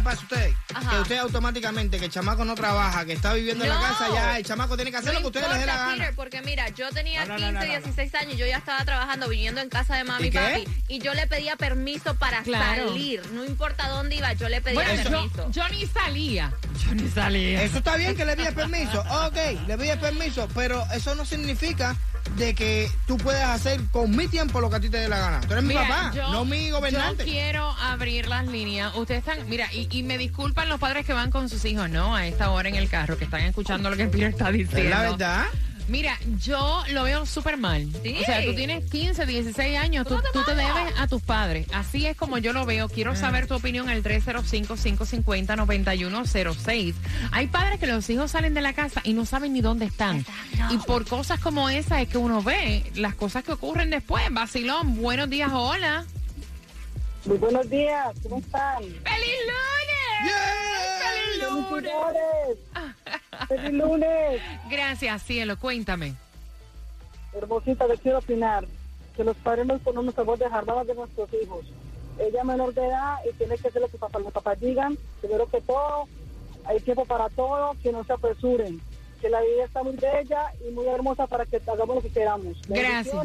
pasa 0.08 0.22
a 0.22 0.24
usted? 0.24 0.54
Ajá. 0.74 0.90
Que 0.92 1.00
usted 1.02 1.18
automáticamente, 1.18 2.00
que 2.00 2.06
el 2.06 2.12
chamaco 2.12 2.46
no 2.46 2.56
trabaja, 2.56 3.06
que 3.06 3.14
está 3.14 3.34
viviendo 3.34 3.64
en 3.64 3.70
la 3.70 3.80
casa, 3.80 4.08
ya 4.14 4.38
el 4.38 4.46
chamaco 4.46 4.76
tiene 4.76 4.92
que 4.92 4.98
hacer 4.98 5.14
No 5.14 5.20
lo 5.20 5.32
que 5.32 5.38
usted 5.40 5.52
le 5.52 5.60
dé 5.60 5.66
la 5.66 5.78
gana. 5.78 5.94
Peter, 5.96 6.16
porque 6.16 6.42
mira, 6.42 6.70
yo 6.70 6.90
tenía 6.92 7.26
No, 7.26 7.34
no, 7.34 7.36
15, 7.38 7.52
no, 7.54 7.60
no, 7.60 7.66
no. 7.66 7.72
16 7.82 8.16
años, 8.16 8.38
yo 8.38 8.46
ya 8.48 8.58
estaba 8.58 8.84
trabajando, 8.86 9.28
viniendo 9.30 9.62
en 9.62 9.70
casa 9.70 9.96
de 9.96 10.04
mami 10.04 10.28
¿Y 10.28 10.32
papi, 10.32 10.68
y 10.88 11.00
yo 11.00 11.14
le 11.14 11.28
pedía 11.28 11.56
permiso 11.56 12.16
para 12.16 12.42
Claro. 12.44 12.90
salir, 12.90 13.22
no 13.34 13.44
importa 13.46 13.88
dónde 13.90 14.16
iba, 14.16 14.34
yo 14.34 14.50
le 14.50 14.62
pedía 14.62 14.82
Bueno, 14.84 15.04
yo, 15.04 15.10
permiso. 15.10 15.52
yo 15.52 15.70
ni 15.70 15.86
salía. 15.86 16.54
Yo 16.86 16.96
ni 16.96 17.10
salía. 17.10 17.64
Eso 17.64 17.80
está 17.80 17.96
bien 17.98 18.16
que 18.16 18.26
le 18.26 18.36
pides 18.36 18.54
permiso, 18.54 19.02
ok, 19.26 19.38
le 19.68 19.78
pides 19.78 19.98
permiso, 19.98 20.48
pero 20.54 20.86
eso 20.94 21.16
no 21.16 21.26
significa 21.26 21.96
de 22.36 22.54
que 22.54 22.90
tú 23.06 23.18
puedes 23.18 23.44
hacer 23.44 23.80
con 23.92 24.16
mi 24.16 24.28
tiempo 24.28 24.60
lo 24.62 24.70
que 24.70 24.76
a 24.76 24.80
ti 24.80 24.90
te 24.90 24.98
dé 24.98 25.08
la 25.10 25.18
gana. 25.20 25.42
Tú 25.42 25.54
eres 25.54 25.64
mi 25.64 25.74
papá, 25.74 26.12
yo- 26.14 26.32
no 26.32 26.46
mi 26.46 26.70
gobernante. 26.70 27.26
Yo 27.26 27.32
quiero 27.32 27.72
abrir 27.82 28.28
las 28.28 28.46
líneas. 28.48 28.96
Ustedes 28.96 29.20
están, 29.28 29.48
mira, 29.50 29.72
y, 29.74 29.88
y 29.92 30.04
me 30.04 30.18
disculpan 30.18 30.70
los 30.70 30.80
padres 30.80 31.06
que 31.06 31.14
van 31.14 31.32
con 31.32 31.50
sus 31.50 31.64
hijos, 31.66 31.90
¿no? 31.90 32.16
A 32.16 32.28
esta 32.28 32.52
hora 32.52 32.70
en 32.70 32.76
el 32.76 32.90
carro, 32.90 33.18
que 33.18 33.26
están 33.26 33.42
escuchando 33.42 33.90
lo 33.90 33.98
que 33.98 34.08
Peter 34.08 34.30
está 34.30 34.52
diciendo. 34.52 34.78
Es 34.84 34.90
la 34.90 35.02
verdad. 35.02 35.46
Mira, 35.88 36.18
yo 36.44 36.84
lo 36.92 37.04
veo 37.04 37.26
súper 37.26 37.56
mal. 37.58 37.88
Sí. 38.04 38.18
O 38.22 38.26
sea, 38.26 38.44
tú 38.44 38.54
tienes 38.56 38.84
15, 38.90 39.26
16 39.26 39.78
años, 39.78 40.06
tú, 40.06 40.16
¿Cómo 40.16 40.22
te 40.22 40.30
tú 40.34 40.44
te 40.44 40.54
mandas? 40.56 40.76
debes 40.86 41.00
a 41.00 41.08
tus 41.08 41.22
padres. 41.22 41.66
Así 41.74 42.06
es 42.06 42.18
como 42.18 42.38
yo 42.38 42.52
lo 42.52 42.66
veo. 42.66 42.90
Quiero 42.90 43.16
saber 43.16 43.48
tu 43.48 43.56
opinión 43.56 43.88
al 43.90 44.04
305-550-9106. 44.04 46.94
Hay 47.32 47.48
padres 47.48 47.80
que 47.80 47.88
los 47.88 48.10
hijos 48.10 48.32
salen 48.32 48.54
de 48.54 48.60
la 48.62 48.74
casa 48.74 49.00
y 49.04 49.14
no 49.14 49.26
saben 49.26 49.54
ni 49.54 49.62
dónde 49.62 49.86
están. 49.86 50.26
Y 50.72 50.78
por 50.80 51.08
cosas 51.08 51.40
como 51.40 51.70
esa 51.70 52.02
es 52.02 52.10
que 52.10 52.18
uno 52.18 52.44
ve 52.44 52.92
las 52.96 53.16
cosas 53.16 53.44
que 53.44 53.54
ocurren 53.54 53.90
después. 53.90 54.24
Vacilón, 54.32 54.98
buenos 55.02 55.30
días, 55.30 55.50
hola. 55.54 56.04
Muy 57.26 57.38
buenos 57.38 57.70
días, 57.70 58.08
¿cómo 58.24 58.40
están? 58.40 58.80
¡Feliz 58.80 59.38
lunes! 59.48 60.34
¡Feliz 61.02 61.50
lunes! 61.50 62.58
Feliz 63.48 63.74
lunes. 63.74 64.42
Gracias, 64.70 65.24
cielo, 65.24 65.58
cuéntame. 65.60 66.16
Hermosita, 67.34 67.88
le 67.88 67.98
quiero 67.98 68.20
opinar 68.20 68.66
que 69.16 69.24
los 69.24 69.36
padres 69.38 69.66
no, 69.66 69.80
no 69.94 70.04
nos 70.04 70.14
podemos 70.14 70.40
dejar 70.40 70.66
nada 70.66 70.84
de 70.84 70.96
nuestros 70.96 71.30
hijos. 71.42 71.66
Ella 72.20 72.40
es 72.40 72.46
menor 72.46 72.74
de 72.74 72.86
edad 72.86 73.18
y 73.30 73.34
tiene 73.34 73.58
que 73.58 73.68
hacer 73.68 73.82
lo 73.82 73.90
que 73.90 73.98
papá, 73.98 74.20
los 74.20 74.34
papás 74.34 74.60
digan. 74.60 74.98
Primero 75.22 75.48
que 75.48 75.62
todo, 75.62 76.08
hay 76.66 76.80
tiempo 76.80 77.06
para 77.06 77.30
todo, 77.30 77.76
que 77.82 77.92
no 77.92 78.04
se 78.04 78.14
apresuren. 78.14 78.82
Que 79.22 79.30
la 79.30 79.40
vida 79.42 79.66
está 79.66 79.84
muy 79.84 79.96
bella 79.96 80.52
y 80.68 80.72
muy 80.72 80.86
hermosa 80.88 81.28
para 81.28 81.46
que 81.46 81.58
hagamos 81.58 81.96
lo 81.96 82.02
que 82.02 82.10
queramos. 82.10 82.58
Gracias. 82.68 83.16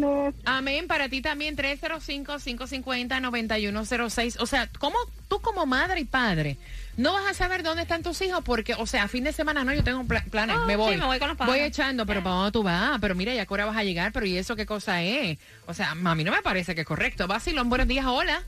Amén. 0.45 0.87
Para 0.87 1.09
ti 1.09 1.21
también, 1.21 1.57
305-550-9106. 1.57 4.37
O 4.41 4.47
sea, 4.47 4.69
¿cómo 4.79 4.97
tú 5.29 5.41
como 5.41 5.67
madre 5.67 6.01
y 6.01 6.05
padre 6.05 6.57
no 6.97 7.13
vas 7.13 7.27
a 7.27 7.35
saber 7.35 7.63
dónde 7.63 7.83
están 7.83 8.03
tus 8.03 8.21
hijos? 8.23 8.43
Porque, 8.45 8.75
o 8.75 8.87
sea, 8.87 9.09
fin 9.09 9.25
de 9.25 9.33
semana 9.33 9.65
no, 9.65 9.73
yo 9.75 9.83
tengo 9.85 10.05
pla- 10.05 10.25
planes, 10.31 10.57
Oh, 10.59 10.67
me 10.67 10.77
voy. 10.77 10.95
sí, 10.95 11.01
me 11.01 11.07
voy 11.07 11.19
con 11.19 11.29
los 11.29 11.37
padres. 11.37 11.55
Voy 11.57 11.65
echando, 11.65 12.07
pero 12.07 12.23
¿para 12.23 12.37
dónde 12.37 12.53
tú 12.53 12.63
vas? 12.63 12.99
Pero 13.01 13.15
mira, 13.15 13.35
ya 13.35 13.47
que 13.47 13.55
hora 13.55 13.67
vas 13.67 13.77
a 13.77 13.85
llegar, 13.85 14.13
pero 14.13 14.27
¿y 14.27 14.37
eso 14.37 14.57
qué 14.57 14.67
cosa 14.67 15.03
es? 15.03 15.39
O 15.67 15.75
sea, 15.75 15.91
a 15.91 16.15
mí 16.15 16.25
no 16.25 16.33
me 16.33 16.43
parece 16.43 16.75
que 16.75 16.83
es 16.83 16.87
correcto. 16.87 17.27
Vacilón, 17.27 17.69
buenos 17.69 17.89
días, 17.89 18.07
hola. 18.07 18.43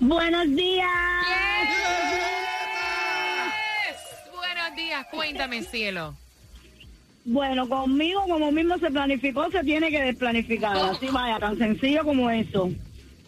Buenos 0.00 0.46
días. 0.56 0.88
Días, 5.02 5.14
cuéntame, 5.14 5.62
cielo. 5.62 6.14
Bueno, 7.24 7.68
conmigo 7.68 8.22
como 8.28 8.50
mismo 8.50 8.78
se 8.78 8.90
planificó, 8.90 9.50
se 9.50 9.62
tiene 9.62 9.90
que 9.90 10.00
desplanificar. 10.02 10.76
Así 10.76 11.06
vaya, 11.08 11.38
tan 11.38 11.58
sencillo 11.58 12.02
como 12.04 12.30
eso. 12.30 12.70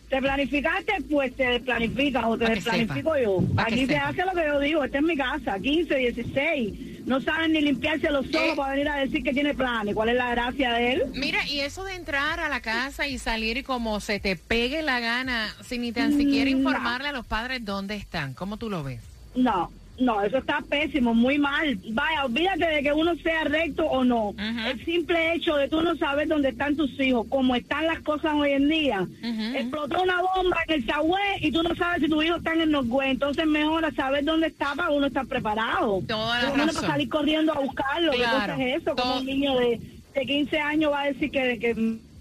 Te 0.09 0.21
planificaste, 0.21 0.93
pues 1.11 1.35
te 1.37 1.45
desplanificas 1.49 2.25
o 2.25 2.37
te 2.37 2.45
Pa' 2.47 2.50
desplanifico 2.52 3.17
yo. 3.19 3.43
Pa' 3.55 3.62
Aquí 3.62 3.87
se 3.87 3.97
hace 3.97 4.25
lo 4.25 4.33
que 4.33 4.47
yo 4.47 4.61
digo, 4.61 4.85
esta 4.85 4.99
es 4.99 5.05
mi 5.05 5.17
casa, 5.17 5.59
15, 5.59 5.95
16. 5.95 7.07
No 7.07 7.21
saben 7.21 7.52
ni 7.52 7.61
limpiarse 7.62 8.11
los 8.11 8.26
ojos 8.35 8.49
Eh. 8.52 8.55
para 8.57 8.73
venir 8.73 8.88
a 8.88 8.97
decir 8.97 9.23
que 9.23 9.33
tiene 9.33 9.55
planes. 9.55 9.95
¿Cuál 9.95 10.11
es 10.11 10.17
la 10.17 10.31
gracia 10.31 10.73
de 10.75 10.93
él? 10.93 11.02
Mira, 11.14 11.47
y 11.49 11.61
eso 11.61 11.83
de 11.85 11.95
entrar 11.95 12.41
a 12.41 12.49
la 12.49 12.61
casa 12.61 13.07
y 13.09 13.19
salir 13.19 13.64
como 13.64 14.00
se 14.00 14.21
te 14.21 14.37
pegue 14.37 14.83
la 14.83 15.00
gana, 15.00 15.55
sin 15.64 15.81
ni 15.83 15.93
tan 15.93 16.17
siquiera 16.17 16.50
Mm, 16.50 16.59
informarle 16.59 17.09
a 17.09 17.12
los 17.12 17.26
padres 17.26 17.64
dónde 17.64 17.97
están. 17.97 18.35
¿Cómo 18.35 18.57
tú 18.57 18.69
lo 18.71 18.83
ves? 18.85 19.00
No, 19.35 19.71
no, 19.99 20.23
eso 20.23 20.39
está 20.39 20.63
pésimo, 20.69 21.15
muy 21.15 21.39
mal. 21.39 21.79
Vaya, 21.91 22.25
olvídate 22.25 22.67
de 22.67 22.83
que 22.83 22.93
uno 22.93 23.15
sea 23.17 23.45
recto 23.45 23.85
o 23.87 24.03
no. 24.05 24.35
El 24.39 24.85
simple 24.85 25.35
hecho 25.35 25.55
de 25.57 25.69
tú 25.69 25.81
no 25.83 25.97
saber 25.97 26.27
dónde 26.29 26.49
están 26.49 26.77
tus 26.77 26.99
hijos, 26.99 27.27
cómo 27.29 27.55
están 27.55 27.87
las 27.87 28.01
cosas 28.01 28.33
hoy 28.35 28.53
en 28.53 28.69
día. 28.69 29.07
Explotó 29.55 30.03
una 30.03 30.21
bomba 30.21 30.57
en 30.67 30.75
el 30.81 30.87
Sagüe 30.87 31.19
y 31.41 31.53
tú 31.53 31.63
no 31.63 31.75
sabes 31.77 32.03
si 32.03 32.09
tus 32.09 32.25
hijos 32.25 32.39
están 32.39 32.61
en 32.61 32.71
Norgüe. 32.73 33.11
Entonces 33.11 33.47
mejor 33.47 33.85
a 33.85 33.93
saber 33.93 34.25
dónde 34.25 34.49
está 34.49 34.75
para 34.75 34.91
uno 34.91 35.07
estar 35.07 35.27
preparado. 35.27 36.03
Toda 36.09 36.43
la 36.43 36.51
Uno 36.53 36.65
razón. 36.67 36.81
para 36.83 36.93
salir 36.95 37.09
corriendo 37.09 37.53
a 37.53 37.61
buscarlo. 37.61 38.13
¿Qué 38.13 38.19
Claro, 38.19 38.53
cosa 38.55 38.65
es 38.67 38.83
eso? 38.83 38.97
Como 38.97 39.19
un 39.19 39.27
niño 39.27 39.59
de, 39.59 39.81
de 40.15 40.27
15 40.27 40.59
años 40.59 40.91
va 40.93 41.03
a 41.03 41.07
decir 41.07 41.31
que... 41.31 41.59
que 41.59 42.12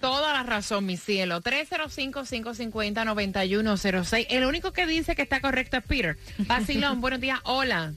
Toda 0.00 0.32
la 0.32 0.42
razón, 0.42 0.86
mi 0.86 0.96
cielo. 0.96 1.40
305-550-9106. 1.40 4.26
El 4.30 4.44
único 4.44 4.72
que 4.72 4.86
dice 4.86 5.14
que 5.14 5.22
está 5.22 5.40
correcto 5.40 5.76
es 5.76 5.84
Peter. 5.84 6.16
Basilón, 6.38 7.00
buenos 7.06 7.20
días. 7.20 7.38
Hola. 7.44 7.92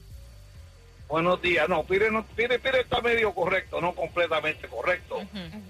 Buenos 1.07 1.41
días. 1.41 1.67
No, 1.69 1.83
Pire, 1.83 2.11
no, 2.11 2.25
Pire, 2.25 2.59
Pire 2.59 2.81
está 2.81 3.01
medio 3.01 3.33
correcto, 3.33 3.79
no 3.81 3.93
completamente 3.93 4.67
correcto. 4.67 5.21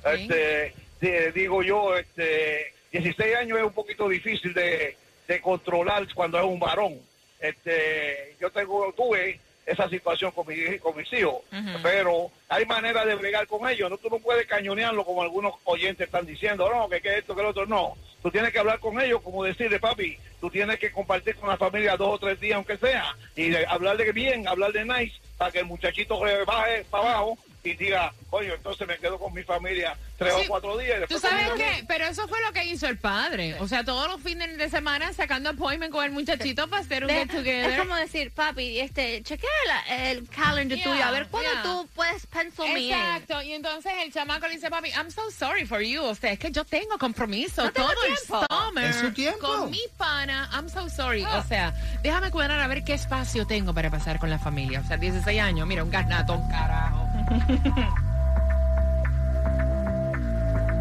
Este, 0.05 0.73
de- 1.01 1.31
digo 1.33 1.63
yo, 1.63 1.97
este, 1.97 2.73
16 2.91 3.35
años 3.35 3.57
es 3.57 3.63
un 3.65 3.73
poquito 3.73 4.07
difícil 4.07 4.53
de, 4.53 4.95
de 5.27 5.41
controlar 5.41 6.07
cuando 6.13 6.37
es 6.39 6.45
un 6.45 6.59
varón. 6.59 6.97
Este, 7.39 8.35
yo 8.39 8.51
tengo, 8.51 8.93
tuve 8.95 9.39
esa 9.65 9.87
situación 9.89 10.31
con, 10.31 10.45
mi, 10.47 10.77
con 10.79 10.95
mis 10.97 11.11
hijos, 11.13 11.35
pero 11.81 12.29
hay 12.49 12.65
manera 12.65 13.05
de 13.05 13.15
bregar 13.15 13.47
con 13.47 13.67
ellos. 13.69 13.89
No, 13.89 13.97
tú 13.97 14.09
no 14.09 14.19
puedes 14.19 14.45
cañonearlo 14.45 15.05
como 15.05 15.21
algunos 15.21 15.53
oyentes 15.63 16.05
están 16.07 16.25
diciendo, 16.25 16.69
no, 16.73 16.89
que, 16.89 17.01
que 17.01 17.19
esto, 17.19 17.35
que 17.35 17.41
lo 17.43 17.49
otro, 17.49 17.65
no. 17.65 17.93
Tú 18.21 18.29
tienes 18.31 18.51
que 18.51 18.59
hablar 18.59 18.79
con 18.79 18.99
ellos, 19.01 19.21
como 19.21 19.43
decirle, 19.43 19.79
papi, 19.79 20.17
tú 20.39 20.49
tienes 20.49 20.79
que 20.79 20.91
compartir 20.91 21.35
con 21.35 21.49
la 21.49 21.57
familia 21.57 21.95
dos 21.97 22.09
o 22.15 22.19
tres 22.19 22.39
días, 22.39 22.55
aunque 22.55 22.77
sea, 22.77 23.15
y 23.35 23.49
de- 23.49 23.65
hablarle 23.67 24.11
bien, 24.11 24.47
hablarle 24.47 24.85
nice, 24.85 25.15
para 25.37 25.51
que 25.51 25.59
el 25.59 25.65
muchachito 25.65 26.25
eh, 26.27 26.43
baje 26.45 26.85
para 26.89 27.09
abajo 27.09 27.37
y 27.65 27.75
diga, 27.75 28.13
coño, 28.29 28.53
entonces 28.55 28.85
me 28.87 28.97
quedo 28.97 29.17
con 29.17 29.33
mi 29.33 29.41
familia 29.43 29.95
tres 30.17 30.33
Sí, 30.35 30.41
o 30.43 30.47
cuatro 30.49 30.77
días. 30.77 30.99
¿Tú 31.07 31.17
sabes 31.17 31.47
conmigo". 31.49 31.55
qué? 31.55 31.85
Pero 31.87 32.05
eso 32.07 32.27
fue 32.27 32.41
lo 32.41 32.51
que 32.51 32.65
hizo 32.65 32.87
el 32.87 32.97
padre. 32.97 33.55
O 33.59 33.67
sea, 33.69 33.83
todos 33.85 34.07
los 34.09 34.21
fines 34.21 34.57
de 34.57 34.69
semana 34.69 35.13
sacando 35.13 35.49
appointment 35.51 35.91
con 35.91 36.03
el 36.03 36.11
muchachito 36.11 36.67
para 36.69 36.81
hacer 36.81 37.03
un 37.03 37.07
De- 37.07 37.13
get 37.15 37.29
together. 37.31 37.69
es 37.71 37.79
como 37.79 37.95
decir, 37.95 38.31
papi, 38.31 38.79
este, 38.81 39.23
chequea 39.23 39.49
la- 39.67 40.09
el 40.09 40.27
calendar 40.27 40.77
Yeah, 40.77 40.91
tuyo, 40.91 41.03
a 41.05 41.11
ver 41.11 41.27
cuándo 41.27 41.51
yeah. 41.51 41.63
tú 41.63 41.87
puedes 41.95 42.25
pencil 42.27 42.73
me. 42.73 42.89
Exacto, 42.89 43.41
y 43.41 43.53
entonces 43.53 43.93
el 44.03 44.11
chamaco 44.11 44.45
le 44.47 44.55
dice, 44.55 44.69
papi, 44.69 44.89
I'm 44.89 45.09
so 45.09 45.31
sorry 45.31 45.65
for 45.65 45.81
you. 45.81 46.03
O 46.03 46.15
sea, 46.15 46.33
es 46.33 46.39
que 46.39 46.51
yo 46.51 46.65
tengo 46.65 46.97
compromiso 46.97 47.63
No 47.63 47.71
tengo 47.71 47.87
todo 47.93 48.05
el 48.05 48.17
summer 48.17 48.89
Es 48.89 48.97
su 48.97 49.11
tiempo. 49.13 49.39
con 49.47 49.71
mi 49.71 49.81
pana. 49.97 50.49
I'm 50.53 50.67
so 50.69 50.89
sorry. 50.89 51.23
O 51.23 51.43
sea, 51.43 51.73
déjame 52.01 52.29
cuadrar 52.29 52.59
a 52.59 52.67
ver 52.67 52.83
qué 52.83 52.93
espacio 52.93 53.47
tengo 53.47 53.73
para 53.73 53.89
pasar 53.89 54.19
con 54.19 54.29
la 54.29 54.37
familia. 54.39 54.81
O 54.81 54.87
sea, 54.87 54.97
16 54.97 55.39
años, 55.39 55.65
mira, 55.65 55.83
un 55.83 55.91
garnatón, 55.91 56.41
carajo. 56.49 57.02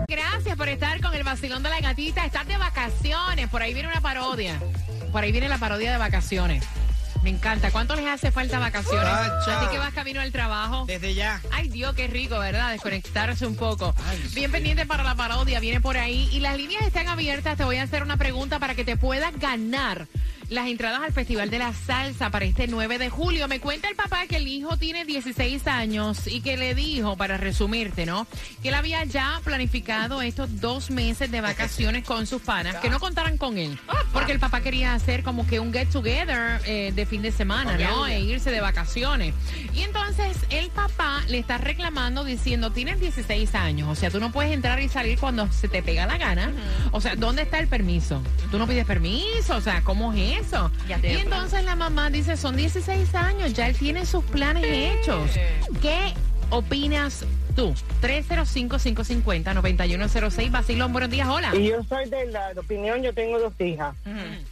Gracias 0.08 0.56
por 0.56 0.68
estar 0.68 1.00
con 1.00 1.14
el 1.14 1.24
vacilón 1.24 1.62
de 1.62 1.70
la 1.70 1.80
gatita. 1.80 2.24
Estás 2.24 2.46
de 2.46 2.56
vacaciones. 2.56 3.48
Por 3.48 3.62
ahí 3.62 3.72
viene 3.72 3.88
una 3.88 4.00
parodia. 4.00 4.58
Por 5.10 5.22
ahí 5.22 5.32
viene 5.32 5.48
la 5.48 5.58
parodia 5.58 5.92
de 5.92 5.98
vacaciones. 5.98 6.64
Me 7.22 7.30
encanta. 7.30 7.70
¿Cuánto 7.70 7.94
les 7.94 8.06
hace 8.06 8.32
falta 8.32 8.58
vacaciones? 8.58 9.08
Chacha. 9.44 9.60
A 9.60 9.60
ti 9.60 9.66
que 9.70 9.78
vas 9.78 9.94
camino 9.94 10.20
al 10.20 10.32
trabajo. 10.32 10.84
Desde 10.86 11.14
ya. 11.14 11.40
Ay, 11.52 11.68
Dios, 11.68 11.94
qué 11.94 12.08
rico, 12.08 12.38
¿verdad? 12.38 12.72
Desconectarse 12.72 13.46
un 13.46 13.54
poco. 13.54 13.94
Bien 14.34 14.50
pendiente 14.50 14.86
para 14.86 15.04
la 15.04 15.14
parodia, 15.14 15.60
viene 15.60 15.80
por 15.80 15.96
ahí. 15.96 16.28
Y 16.32 16.40
las 16.40 16.56
líneas 16.56 16.82
están 16.82 17.08
abiertas. 17.08 17.56
Te 17.56 17.64
voy 17.64 17.76
a 17.76 17.84
hacer 17.84 18.02
una 18.02 18.16
pregunta 18.16 18.58
para 18.58 18.74
que 18.74 18.84
te 18.84 18.96
puedas 18.96 19.38
ganar 19.38 20.08
las 20.52 20.68
entradas 20.68 21.00
al 21.02 21.12
Festival 21.12 21.50
de 21.50 21.58
la 21.58 21.72
Salsa 21.72 22.30
para 22.30 22.44
este 22.44 22.66
9 22.66 22.98
de 22.98 23.08
julio. 23.08 23.48
Me 23.48 23.58
cuenta 23.58 23.88
el 23.88 23.96
papá 23.96 24.26
que 24.26 24.36
el 24.36 24.46
hijo 24.46 24.76
tiene 24.76 25.04
16 25.04 25.66
años 25.66 26.26
y 26.26 26.42
que 26.42 26.56
le 26.56 26.74
dijo, 26.74 27.16
para 27.16 27.38
resumirte, 27.38 28.04
¿no? 28.04 28.26
Que 28.62 28.68
él 28.68 28.74
había 28.74 29.02
ya 29.04 29.40
planificado 29.44 30.20
estos 30.20 30.60
dos 30.60 30.90
meses 30.90 31.30
de 31.30 31.40
vacaciones 31.40 32.04
con 32.04 32.26
sus 32.26 32.42
panas, 32.42 32.76
que 32.76 32.90
no 32.90 33.00
contaran 33.00 33.38
con 33.38 33.56
él. 33.56 33.78
Porque 34.12 34.32
el 34.32 34.38
papá 34.38 34.60
quería 34.60 34.92
hacer 34.94 35.22
como 35.22 35.46
que 35.46 35.58
un 35.58 35.72
get 35.72 35.88
together 35.88 36.60
eh, 36.66 36.92
de 36.94 37.06
fin 37.06 37.22
de 37.22 37.32
semana, 37.32 37.78
¿no? 37.78 38.06
E 38.06 38.20
irse 38.20 38.50
de 38.50 38.60
vacaciones. 38.60 39.34
Y 39.72 39.80
entonces 39.80 40.36
el 40.50 40.68
papá 40.70 41.22
le 41.28 41.38
está 41.38 41.56
reclamando 41.56 42.24
diciendo, 42.24 42.72
tienes 42.72 43.00
16 43.00 43.54
años, 43.54 43.88
o 43.88 43.94
sea, 43.94 44.10
tú 44.10 44.20
no 44.20 44.30
puedes 44.30 44.52
entrar 44.52 44.80
y 44.80 44.88
salir 44.90 45.18
cuando 45.18 45.50
se 45.50 45.68
te 45.68 45.82
pega 45.82 46.06
la 46.06 46.18
gana. 46.18 46.52
O 46.90 47.00
sea, 47.00 47.16
¿dónde 47.16 47.42
está 47.42 47.58
el 47.58 47.68
permiso? 47.68 48.22
Tú 48.50 48.58
no 48.58 48.66
pides 48.66 48.84
permiso, 48.84 49.56
o 49.56 49.60
sea, 49.60 49.82
¿cómo 49.82 50.12
es 50.12 50.41
eso? 50.42 50.70
Ya 50.88 50.98
te 50.98 51.14
y 51.14 51.18
entonces 51.18 51.64
la 51.64 51.76
mamá 51.76 52.10
dice, 52.10 52.36
son 52.36 52.56
16 52.56 53.14
años, 53.14 53.54
ya 53.54 53.68
él 53.68 53.76
tiene 53.76 54.04
sus 54.04 54.24
planes 54.24 54.64
hechos. 54.64 55.30
¿Qué 55.80 56.12
opinas 56.50 57.24
tú? 57.56 57.72
305-550-9106, 58.02 60.50
Basilón, 60.50 60.92
buenos 60.92 61.10
días, 61.10 61.28
hola. 61.28 61.54
Y 61.54 61.68
yo 61.68 61.82
soy 61.84 62.08
de 62.08 62.26
la 62.26 62.52
opinión, 62.56 63.02
yo 63.02 63.14
tengo 63.14 63.38
dos 63.38 63.52
hijas. 63.60 63.94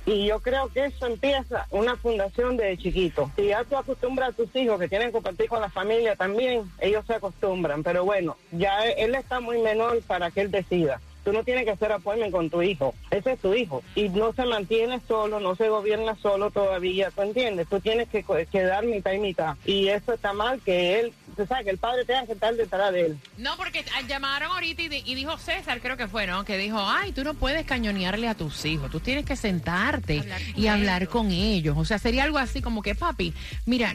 Y 0.06 0.26
yo 0.26 0.40
creo 0.40 0.68
que 0.68 0.86
eso 0.86 1.06
empieza 1.06 1.66
una 1.70 1.96
fundación 1.96 2.56
desde 2.56 2.78
chiquito. 2.78 3.30
Si 3.36 3.46
ya 3.46 3.64
tú 3.64 3.76
acostumbras 3.76 4.30
a 4.30 4.32
tus 4.32 4.54
hijos 4.56 4.78
que 4.78 4.88
tienen 4.88 5.08
que 5.08 5.12
compartir 5.12 5.48
con 5.48 5.60
la 5.60 5.70
familia 5.70 6.16
también, 6.16 6.70
ellos 6.78 7.04
se 7.06 7.14
acostumbran. 7.14 7.82
Pero 7.82 8.04
bueno, 8.04 8.36
ya 8.52 8.84
él 8.84 9.14
está 9.14 9.40
muy 9.40 9.58
menor 9.58 10.00
para 10.02 10.30
que 10.30 10.42
él 10.42 10.50
decida. 10.50 11.00
Tú 11.24 11.32
no 11.32 11.44
tienes 11.44 11.64
que 11.64 11.70
hacer 11.72 11.92
appointment 11.92 12.32
con 12.32 12.48
tu 12.50 12.62
hijo. 12.62 12.94
Ese 13.10 13.32
es 13.32 13.40
tu 13.40 13.54
hijo. 13.54 13.82
Y 13.94 14.08
no 14.08 14.32
se 14.32 14.44
mantiene 14.46 15.00
solo, 15.06 15.38
no 15.40 15.54
se 15.56 15.68
gobierna 15.68 16.16
solo 16.22 16.50
todavía. 16.50 17.10
¿Tú 17.10 17.22
entiendes? 17.22 17.68
Tú 17.68 17.80
tienes 17.80 18.08
que, 18.08 18.24
que 18.50 18.62
dar 18.62 18.84
mitad 18.86 19.12
y 19.12 19.18
mitad. 19.18 19.56
Y 19.66 19.88
eso 19.88 20.14
está 20.14 20.32
mal 20.32 20.60
que 20.64 21.00
él, 21.00 21.12
tú 21.36 21.46
sabes, 21.46 21.64
que 21.64 21.70
el 21.70 21.78
padre 21.78 22.04
tenga 22.04 22.26
que 22.26 22.32
estar 22.32 22.54
detrás 22.54 22.92
de 22.92 23.06
él. 23.06 23.18
No, 23.38 23.56
porque 23.56 23.84
ah, 23.96 24.00
llamaron 24.08 24.50
ahorita 24.52 24.82
y, 24.82 24.88
di- 24.88 25.02
y 25.04 25.14
dijo 25.14 25.36
César, 25.38 25.80
creo 25.80 25.96
que 25.96 26.08
fue, 26.08 26.26
¿no? 26.26 26.44
Que 26.44 26.56
dijo, 26.56 26.78
ay, 26.80 27.12
tú 27.12 27.22
no 27.24 27.34
puedes 27.34 27.64
cañonearle 27.66 28.28
a 28.28 28.34
tus 28.34 28.64
hijos, 28.64 28.90
tú 28.90 29.00
tienes 29.00 29.24
que 29.24 29.36
sentarte 29.36 30.20
Hablar 30.20 30.40
y 30.56 30.66
hablar 30.68 31.02
ellos. 31.02 31.12
con 31.12 31.30
ellos. 31.30 31.76
O 31.78 31.84
sea, 31.84 31.98
sería 31.98 32.24
algo 32.24 32.38
así 32.38 32.60
como 32.62 32.82
que, 32.82 32.94
papi, 32.94 33.34
mira, 33.66 33.92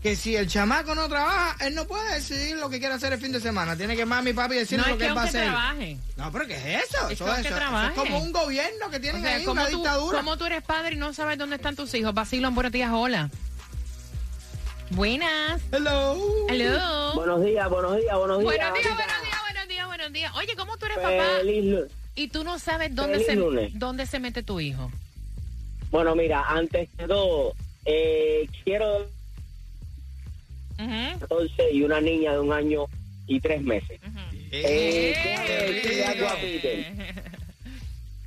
que 0.02 0.16
si 0.16 0.36
el 0.36 0.48
chamaco 0.48 0.96
no 0.96 1.08
trabaja, 1.08 1.56
él 1.66 1.76
no 1.76 1.86
puede 1.86 2.16
decidir 2.16 2.58
lo 2.58 2.70
que 2.72 2.80
quiere 2.80 2.96
hacer 2.96 3.14
el 3.14 3.20
fin 3.20 3.32
de 3.32 3.40
semana. 3.40 3.76
Tiene 3.78 3.96
que 3.96 4.06
mami 4.06 4.32
y 4.32 4.34
papi 4.34 4.56
decirle 4.56 4.84
no 4.84 4.88
lo 4.90 4.94
es 4.96 5.00
que 5.00 5.06
él 5.08 5.16
va 5.18 5.22
a 5.22 5.26
hacer. 5.26 5.44
trabaje. 5.44 5.98
No, 6.18 6.32
pero 6.32 6.48
¿qué 6.48 6.56
es 6.56 6.66
eso? 6.90 7.08
Es 7.08 7.12
eso, 7.14 7.26
que 7.26 7.32
eso- 7.42 7.56
eso 7.58 7.84
es 7.88 7.92
como 7.94 8.20
un 8.20 8.32
gobierno 8.32 8.90
que 8.90 8.98
O 8.98 9.02
tienen 9.02 9.22
sea, 9.22 9.36
ahí, 9.36 9.46
una 9.46 9.68
tú, 9.68 9.78
dictadura. 9.78 10.18
como 10.20 10.38
tú 10.38 10.46
eres 10.46 10.64
padre 10.64 10.96
y 10.96 10.98
no 10.98 11.14
sabes 11.14 11.38
dónde 11.38 11.58
están 11.58 11.76
tus 11.76 11.94
hijos. 11.94 12.14
Basilón, 12.16 12.56
buenos 12.56 12.72
días, 12.72 12.90
hola. 12.92 13.30
Buenas. 14.90 15.62
Hello. 15.72 16.18
Hello. 16.50 17.14
Buenos 17.16 17.44
días, 17.46 17.70
buenos 17.70 17.96
días, 17.98 18.18
buenos 18.18 18.40
días. 18.40 18.52
Buenos 18.72 18.74
días, 18.74 18.96
buenos 18.96 19.22
días, 19.24 19.38
buenos 19.46 19.68
días, 19.70 19.88
buenos 19.88 20.14
días. 20.14 20.34
Oye, 20.36 20.56
¿cómo 20.58 20.78
tú 20.78 20.86
eres 20.86 20.98
papá? 20.98 21.38
Feliz 21.40 21.76
Y 22.16 22.28
tú 22.28 22.44
no 22.44 22.60
sabes 22.60 22.94
dónde 22.94 23.14
Feliz 23.20 23.28
se, 23.28 23.36
lunes. 23.36 23.72
dónde 23.76 24.06
se 24.06 24.20
mete 24.20 24.44
tu 24.44 24.60
hijo. 24.60 24.92
Bueno, 25.92 26.16
mira, 26.16 26.44
antes 26.48 26.90
de 26.98 27.08
todo, 27.08 27.54
eh, 27.86 28.50
quiero 28.66 29.08
Ujú. 30.82 31.20
14 31.20 31.72
y 31.74 31.84
una 31.84 32.02
niña 32.02 32.34
de 32.34 32.40
un 32.40 32.52
año 32.54 32.86
y 33.28 33.40
tres 33.40 33.62
meses. 33.62 34.00
Eh, 34.52 35.14
algo 36.08 36.28
a 36.28 36.36
Peter. 36.36 36.86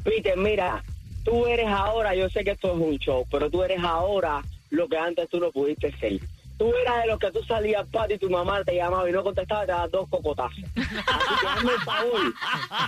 Peter, 0.02 0.36
mira, 0.36 0.82
tú 1.24 1.46
eres 1.46 1.66
ahora, 1.68 2.14
yo 2.14 2.28
sé 2.30 2.44
que 2.44 2.52
esto 2.52 2.72
es 2.72 2.78
un 2.78 2.98
show, 2.98 3.26
pero 3.30 3.50
tú 3.50 3.62
eres 3.62 3.82
ahora 3.82 4.42
lo 4.70 4.88
que 4.88 4.96
antes 4.96 5.28
tú 5.28 5.40
no 5.40 5.50
pudiste 5.50 5.92
ser. 5.98 6.20
Tú 6.56 6.72
eras 6.82 7.02
de 7.02 7.08
los 7.08 7.18
que 7.18 7.32
tú 7.32 7.42
salías 7.42 7.84
para 7.88 8.14
y 8.14 8.18
tu 8.18 8.30
mamá 8.30 8.62
te 8.62 8.76
llamaba 8.76 9.08
y 9.10 9.12
no 9.12 9.24
contestaba, 9.24 9.66
te 9.66 9.72
daba 9.72 9.88
dos 9.88 10.08
cocotazos. 10.08 10.64
Así 10.76 11.40
que 11.40 11.46
hazme 11.48 11.72
el 11.72 11.80
favor 11.80 12.20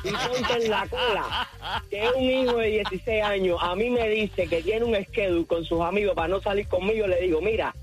y 0.04 0.10
ponte 0.10 0.64
en 0.64 0.70
la 0.70 0.86
cola 0.86 1.48
que 1.90 2.08
un 2.16 2.22
hijo 2.22 2.58
de 2.58 2.68
16 2.68 3.22
años 3.24 3.58
a 3.60 3.74
mí 3.74 3.90
me 3.90 4.08
dice 4.08 4.46
que 4.46 4.62
tiene 4.62 4.84
un 4.84 4.94
schedule 5.06 5.46
con 5.46 5.64
sus 5.64 5.80
amigos 5.80 6.14
para 6.14 6.28
no 6.28 6.40
salir 6.40 6.68
conmigo, 6.68 7.08
le 7.08 7.20
digo, 7.22 7.40
mira, 7.40 7.74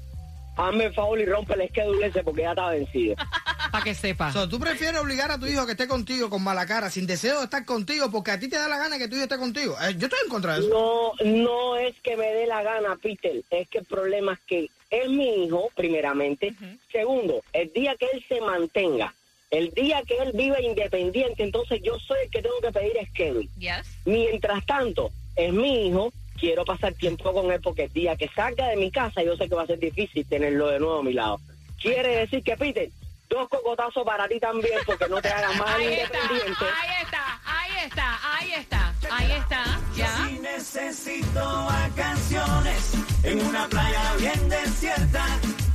hazme 0.55 0.85
el 0.85 0.93
favor 0.93 1.19
y 1.19 1.25
rompe 1.25 1.53
el 1.53 1.69
schedule 1.69 2.07
ese 2.07 2.23
porque 2.23 2.41
ya 2.43 2.51
está 2.51 2.69
vencido. 2.69 3.15
Para 3.71 3.83
que 3.83 3.95
sepa. 3.95 4.31
So, 4.31 4.47
¿Tú 4.47 4.59
prefieres 4.59 5.01
obligar 5.01 5.31
a 5.31 5.39
tu 5.39 5.47
hijo 5.47 5.61
a 5.61 5.65
que 5.65 5.71
esté 5.71 5.87
contigo 5.87 6.29
con 6.29 6.43
mala 6.43 6.65
cara, 6.67 6.91
sin 6.91 7.07
deseo 7.07 7.39
de 7.39 7.45
estar 7.45 7.65
contigo, 7.65 8.11
porque 8.11 8.29
a 8.29 8.39
ti 8.39 8.47
te 8.47 8.55
da 8.55 8.67
la 8.67 8.77
gana 8.77 8.99
que 8.99 9.07
tu 9.07 9.15
hijo 9.15 9.23
esté 9.23 9.37
contigo? 9.37 9.75
Eh, 9.81 9.95
yo 9.97 10.05
estoy 10.05 10.19
en 10.23 10.29
contra 10.29 10.53
de 10.53 10.59
eso. 10.59 10.69
No, 10.69 11.25
no 11.25 11.75
es 11.77 11.95
que 12.03 12.15
me 12.15 12.27
dé 12.27 12.45
la 12.45 12.61
gana, 12.61 12.95
Peter. 13.01 13.41
Es 13.49 13.67
que 13.69 13.79
el 13.79 13.85
problema 13.85 14.33
es 14.33 14.39
que 14.45 14.69
es 14.91 15.09
mi 15.09 15.45
hijo, 15.45 15.71
primeramente. 15.75 16.53
Segundo, 16.91 17.43
el 17.51 17.73
día 17.73 17.95
que 17.95 18.07
él 18.13 18.23
se 18.27 18.39
mantenga, 18.41 19.15
el 19.49 19.71
día 19.71 20.03
que 20.03 20.17
él 20.17 20.33
vive 20.35 20.61
independiente, 20.61 21.41
entonces 21.41 21.81
yo 21.81 21.97
soy 21.99 22.17
el 22.25 22.29
que 22.29 22.43
tengo 22.43 22.59
que 22.61 22.71
pedir 22.71 22.93
schedule. 23.09 23.49
Yes. 23.57 23.87
Mientras 24.05 24.63
tanto, 24.67 25.09
es 25.35 25.51
mi 25.51 25.87
hijo, 25.87 26.13
quiero 26.43 26.65
pasar 26.65 26.93
tiempo 26.95 27.31
con 27.31 27.49
él 27.53 27.61
porque 27.63 27.83
el 27.85 27.93
día 27.93 28.17
que 28.17 28.27
salga 28.35 28.67
de 28.67 28.75
mi 28.75 28.91
casa 28.91 29.23
yo 29.23 29.37
sé 29.37 29.47
que 29.47 29.55
va 29.55 29.63
a 29.63 29.65
ser 29.67 29.79
difícil 29.79 30.25
tenerlo 30.27 30.67
de 30.67 30.77
nuevo 30.77 30.99
a 30.99 31.03
mi 31.03 31.13
lado. 31.13 31.39
Quiere 31.81 32.17
decir 32.17 32.43
que, 32.43 32.57
Peter, 32.57 32.89
dos 33.29 33.47
cocotazos 33.47 34.03
para 34.03 34.27
ti 34.27 34.41
también 34.41 34.77
porque 34.85 35.07
no 35.07 35.21
te 35.21 35.29
hagas 35.29 35.55
más 35.57 35.73
Ahí 35.75 35.85
está, 35.93 36.17
independiente. 36.17 36.65
ahí 36.65 37.01
está, 37.01 37.41
ahí 37.45 37.71
está, 37.85 38.19
ahí 38.35 38.51
está, 38.59 38.93
ahí 39.09 39.31
está, 39.31 39.63
ya. 39.95 40.29
necesito 40.41 41.39
vacaciones 41.65 42.93
en 43.23 43.45
una 43.47 43.65
playa 43.69 44.13
bien 44.19 44.49
desierta 44.49 45.25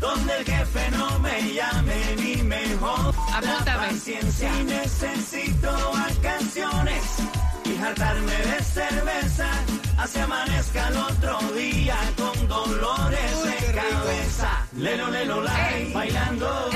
donde 0.00 0.36
el 0.36 0.44
jefe 0.44 0.90
no 0.90 1.18
me 1.20 1.54
llame 1.54 2.16
ni 2.18 2.42
me 2.42 2.62
joda 2.76 3.12
Apúntame. 3.34 3.86
paciencia. 3.88 4.52
Si 4.54 4.64
necesito 4.64 5.70
vacaciones 5.92 7.02
y 7.78 7.82
hartarme 7.82 8.36
de 8.36 8.62
cerveza 8.62 9.48
hacia 9.98 10.24
amanezca 10.24 10.88
el 10.88 10.96
otro 10.96 11.38
día 11.56 11.96
con 12.16 12.48
dolores 12.48 13.34
Uy, 13.42 13.50
de 13.50 13.72
cabeza. 13.74 14.66
Lelo, 14.76 15.10
lelo, 15.10 15.44
Ey. 15.46 15.92
bailando. 15.92 16.67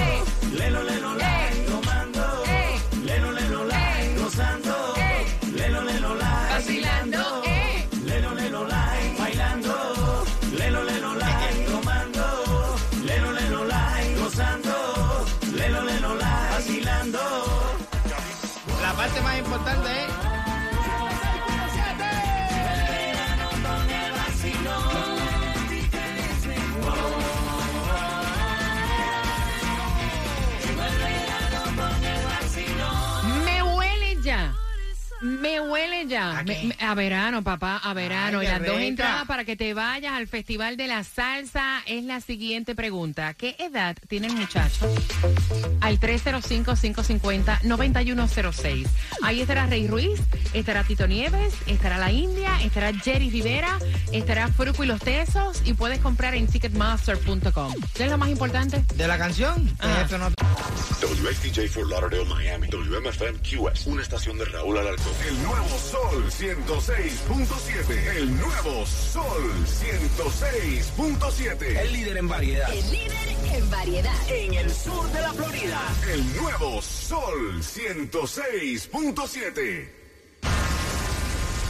Huele 36.22 36.35
ya. 36.35 36.40
¿A 36.40 36.44
Me- 36.44 36.56
qué? 36.61 36.66
me- 36.68 36.71
a 36.82 36.94
verano, 36.94 37.42
papá, 37.42 37.78
a 37.78 37.94
verano. 37.94 38.40
Ay, 38.40 38.46
y 38.46 38.50
las 38.50 38.62
dos 38.64 38.80
entradas 38.80 39.26
para 39.26 39.44
que 39.44 39.56
te 39.56 39.74
vayas 39.74 40.12
al 40.12 40.26
Festival 40.26 40.76
de 40.76 40.88
la 40.88 41.04
Salsa 41.04 41.82
es 41.86 42.02
la 42.04 42.20
siguiente 42.20 42.74
pregunta. 42.74 43.32
¿Qué 43.34 43.54
edad 43.58 43.96
tiene 44.08 44.26
el 44.26 44.32
muchacho? 44.34 44.92
Al 45.80 46.00
305-550-9106. 46.00 48.86
Ahí 49.22 49.40
estará 49.40 49.66
Rey 49.66 49.86
Ruiz, 49.86 50.20
estará 50.52 50.82
Tito 50.84 51.06
Nieves, 51.06 51.54
estará 51.66 51.98
La 51.98 52.10
India, 52.10 52.60
estará 52.62 52.92
Jerry 52.92 53.30
Rivera, 53.30 53.78
estará 54.12 54.48
Fruco 54.48 54.82
y 54.84 54.86
los 54.86 55.00
Tesos 55.00 55.62
y 55.64 55.72
puedes 55.74 56.00
comprar 56.00 56.34
en 56.34 56.46
ticketmaster.com. 56.46 57.74
¿Qué 57.94 58.04
es 58.04 58.10
lo 58.10 58.18
más 58.18 58.28
importante? 58.28 58.84
¿De 58.94 59.06
la 59.06 59.18
canción? 59.18 59.70
Ah. 59.80 60.02
Esto 60.02 60.18
no... 60.18 60.30
WSTJ 61.02 61.68
for 61.68 61.88
Lauderdale, 61.88 62.24
Miami. 62.24 62.68
WMFM 62.68 63.38
QS. 63.40 63.86
Una 63.86 64.02
estación 64.02 64.38
de 64.38 64.44
Raúl 64.46 64.78
Alarcón. 64.78 65.12
El 65.26 65.42
nuevo 65.42 65.78
Sol 65.78 66.30
106.7. 66.80 68.16
El 68.16 68.35
nuevo 68.38 68.87
Sol 68.87 69.52
106.7. 69.66 71.78
El 71.78 71.92
líder 71.92 72.16
en 72.16 72.28
variedad. 72.28 72.72
El 72.72 72.90
líder 72.90 73.28
en 73.52 73.70
variedad. 73.70 74.30
En 74.30 74.54
el 74.54 74.70
sur 74.70 75.12
de 75.12 75.20
la 75.20 75.35
Florida. 75.35 75.82
El 76.11 76.37
nuevo 76.37 76.80
Sol 76.80 77.61
106.7. 77.61 80.01